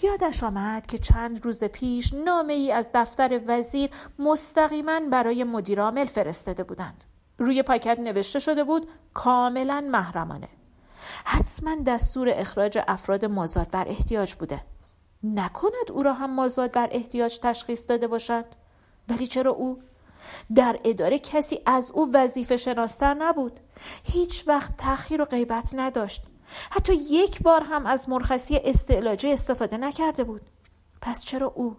یادش 0.02 0.44
آمد 0.44 0.86
که 0.86 0.98
چند 0.98 1.46
روز 1.46 1.64
پیش 1.64 2.14
نامه 2.14 2.54
ای 2.54 2.72
از 2.72 2.90
دفتر 2.94 3.42
وزیر 3.48 3.90
مستقیما 4.20 5.00
برای 5.12 5.44
مدیر 5.44 5.82
عامل 5.82 6.06
فرستاده 6.06 6.64
بودند. 6.64 7.04
روی 7.38 7.64
پاکت 7.64 8.00
نوشته 8.00 8.40
شده 8.40 8.64
بود 8.64 8.88
کاملا 9.14 9.82
محرمانه. 9.92 10.50
حتما 11.26 11.76
دستور 11.88 12.30
اخراج 12.30 12.80
افراد 12.88 13.26
مازاد 13.26 13.70
بر 13.70 13.88
احتیاج 13.88 14.34
بوده. 14.34 14.62
نکند 15.24 15.92
او 15.92 16.04
را 16.04 16.14
هم 16.14 16.36
مازاد 16.36 16.72
بر 16.72 16.90
احتیاج 16.92 17.40
تشخیص 17.40 17.90
داده 17.90 18.08
باشد 18.08 18.46
ولی 19.10 19.28
چرا 19.28 19.52
او؟ 19.52 19.82
در 20.56 20.80
اداره 20.84 21.20
کسی 21.20 21.60
از 21.66 21.92
او 21.92 22.12
وظیفه 22.14 22.58
شناستر 22.58 23.14
نبود. 23.14 23.60
هیچ 24.04 24.48
وقت 24.48 24.78
تأخیر 24.78 25.22
و 25.22 25.26
غیبت 25.26 25.72
نداشت. 25.74 26.24
حتی 26.70 26.94
یک 26.94 27.42
بار 27.42 27.64
هم 27.64 27.86
از 27.86 28.10
مرخصی 28.10 28.58
استعلاجی 28.58 29.32
استفاده 29.32 29.78
نکرده 29.78 30.24
بود. 30.24 30.42
پس 31.02 31.26
چرا 31.26 31.48
او؟ 31.48 31.78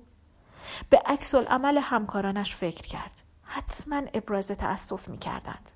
به 0.90 1.02
عکس 1.06 1.34
عمل 1.34 1.78
همکارانش 1.78 2.56
فکر 2.56 2.86
کرد. 2.86 3.25
حتما 3.46 4.02
ابراز 4.14 4.48
تأسف 4.48 5.08
می 5.08 5.18
کردند. 5.18 5.72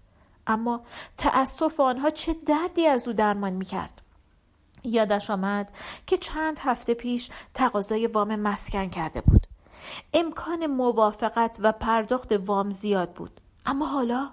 اما 0.46 0.80
تأسف 1.16 1.80
آنها 1.80 2.10
چه 2.10 2.36
دردی 2.46 2.86
از 2.86 3.08
او 3.08 3.14
درمان 3.14 3.52
می 3.52 3.64
کرد. 3.64 4.00
یادش 4.84 5.30
آمد 5.30 5.72
که 6.06 6.16
چند 6.16 6.58
هفته 6.62 6.94
پیش 6.94 7.30
تقاضای 7.54 8.06
وام 8.06 8.36
مسکن 8.36 8.88
کرده 8.88 9.20
بود. 9.20 9.46
امکان 10.14 10.66
موافقت 10.66 11.58
و 11.60 11.72
پرداخت 11.72 12.32
وام 12.32 12.70
زیاد 12.70 13.12
بود. 13.12 13.40
اما 13.66 13.86
حالا 13.86 14.30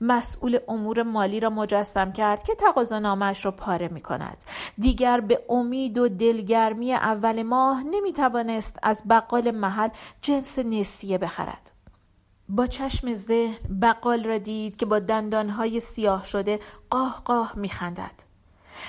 مسئول 0.00 0.58
امور 0.68 1.02
مالی 1.02 1.40
را 1.40 1.50
مجسم 1.50 2.12
کرد 2.12 2.42
که 2.42 2.54
تقاضا 2.54 2.98
نامش 2.98 3.44
را 3.44 3.50
پاره 3.50 3.88
می 3.88 4.00
کند. 4.00 4.44
دیگر 4.78 5.20
به 5.20 5.44
امید 5.48 5.98
و 5.98 6.08
دلگرمی 6.08 6.94
اول 6.94 7.42
ماه 7.42 7.82
نمی 7.82 8.12
توانست 8.12 8.78
از 8.82 9.02
بقال 9.10 9.50
محل 9.50 9.88
جنس 10.22 10.58
نسیه 10.58 11.18
بخرد. 11.18 11.72
با 12.48 12.66
چشم 12.66 13.14
ذهن 13.14 13.78
بقال 13.82 14.24
را 14.24 14.38
دید 14.38 14.76
که 14.76 14.86
با 14.86 14.98
دندانهای 14.98 15.80
سیاه 15.80 16.24
شده 16.24 16.60
قاه 16.90 17.22
قاه 17.24 17.52
میخندد. 17.56 18.28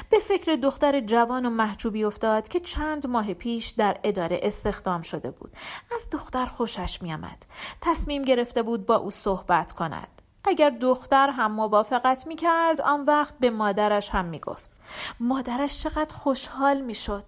به 0.10 0.20
فکر 0.20 0.56
دختر 0.56 1.00
جوان 1.00 1.46
و 1.46 1.50
محجوبی 1.50 2.04
افتاد 2.04 2.48
که 2.48 2.60
چند 2.60 3.08
ماه 3.08 3.34
پیش 3.34 3.68
در 3.68 4.00
اداره 4.04 4.40
استخدام 4.44 5.02
شده 5.02 5.32
بود. 5.32 5.52
از 5.94 6.10
دختر 6.12 6.46
خوشش 6.46 7.02
میآمد. 7.02 7.46
تصمیم 7.82 8.22
گرفته 8.22 8.64
بود 8.64 8.86
با 8.86 8.96
او 8.96 9.12
صحبت 9.12 9.72
کند. 9.72 10.22
اگر 10.44 10.70
دختر 10.70 11.30
هم 11.30 11.52
موافقت 11.52 12.28
می 12.28 12.36
کرد 12.36 12.82
آن 12.82 13.06
وقت 13.06 13.40
به 13.40 13.50
مادرش 13.50 14.10
هم 14.10 14.26
می 14.26 14.40
گفت 14.40 14.72
مادرش 15.20 15.84
چقدر 15.84 16.16
خوشحال 16.16 16.82
می 16.82 16.96
شد 16.96 17.24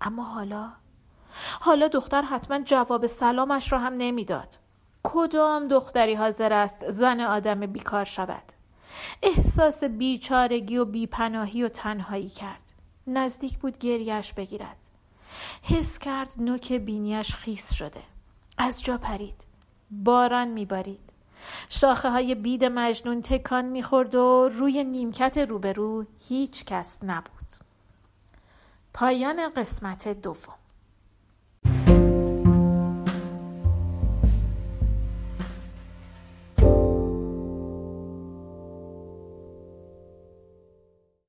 اما 0.00 0.24
حالا؟ 0.24 0.72
حالا 1.60 1.88
دختر 1.88 2.22
حتما 2.22 2.58
جواب 2.58 3.06
سلامش 3.06 3.72
را 3.72 3.78
هم 3.78 3.92
نمی‌داد. 3.96 4.63
کدام 5.04 5.68
دختری 5.68 6.14
حاضر 6.14 6.52
است 6.52 6.90
زن 6.90 7.20
آدم 7.20 7.60
بیکار 7.60 8.04
شود؟ 8.04 8.42
احساس 9.22 9.84
بیچارگی 9.84 10.76
و 10.76 10.84
بیپناهی 10.84 11.62
و 11.62 11.68
تنهایی 11.68 12.28
کرد. 12.28 12.72
نزدیک 13.06 13.58
بود 13.58 13.78
گریش 13.78 14.32
بگیرد. 14.32 14.76
حس 15.62 15.98
کرد 15.98 16.32
نوک 16.38 16.72
بینیش 16.72 17.34
خیس 17.34 17.72
شده. 17.72 18.02
از 18.58 18.82
جا 18.82 18.98
پرید. 18.98 19.46
باران 19.90 20.48
میبارید. 20.48 21.12
شاخه 21.68 22.10
های 22.10 22.34
بید 22.34 22.64
مجنون 22.64 23.22
تکان 23.22 23.64
می‌خورد 23.64 24.14
و 24.14 24.48
روی 24.48 24.84
نیمکت 24.84 25.38
روبرو 25.38 26.04
هیچ 26.28 26.64
کس 26.64 26.98
نبود. 27.02 27.48
پایان 28.94 29.48
قسمت 29.56 30.08
دوم. 30.08 30.54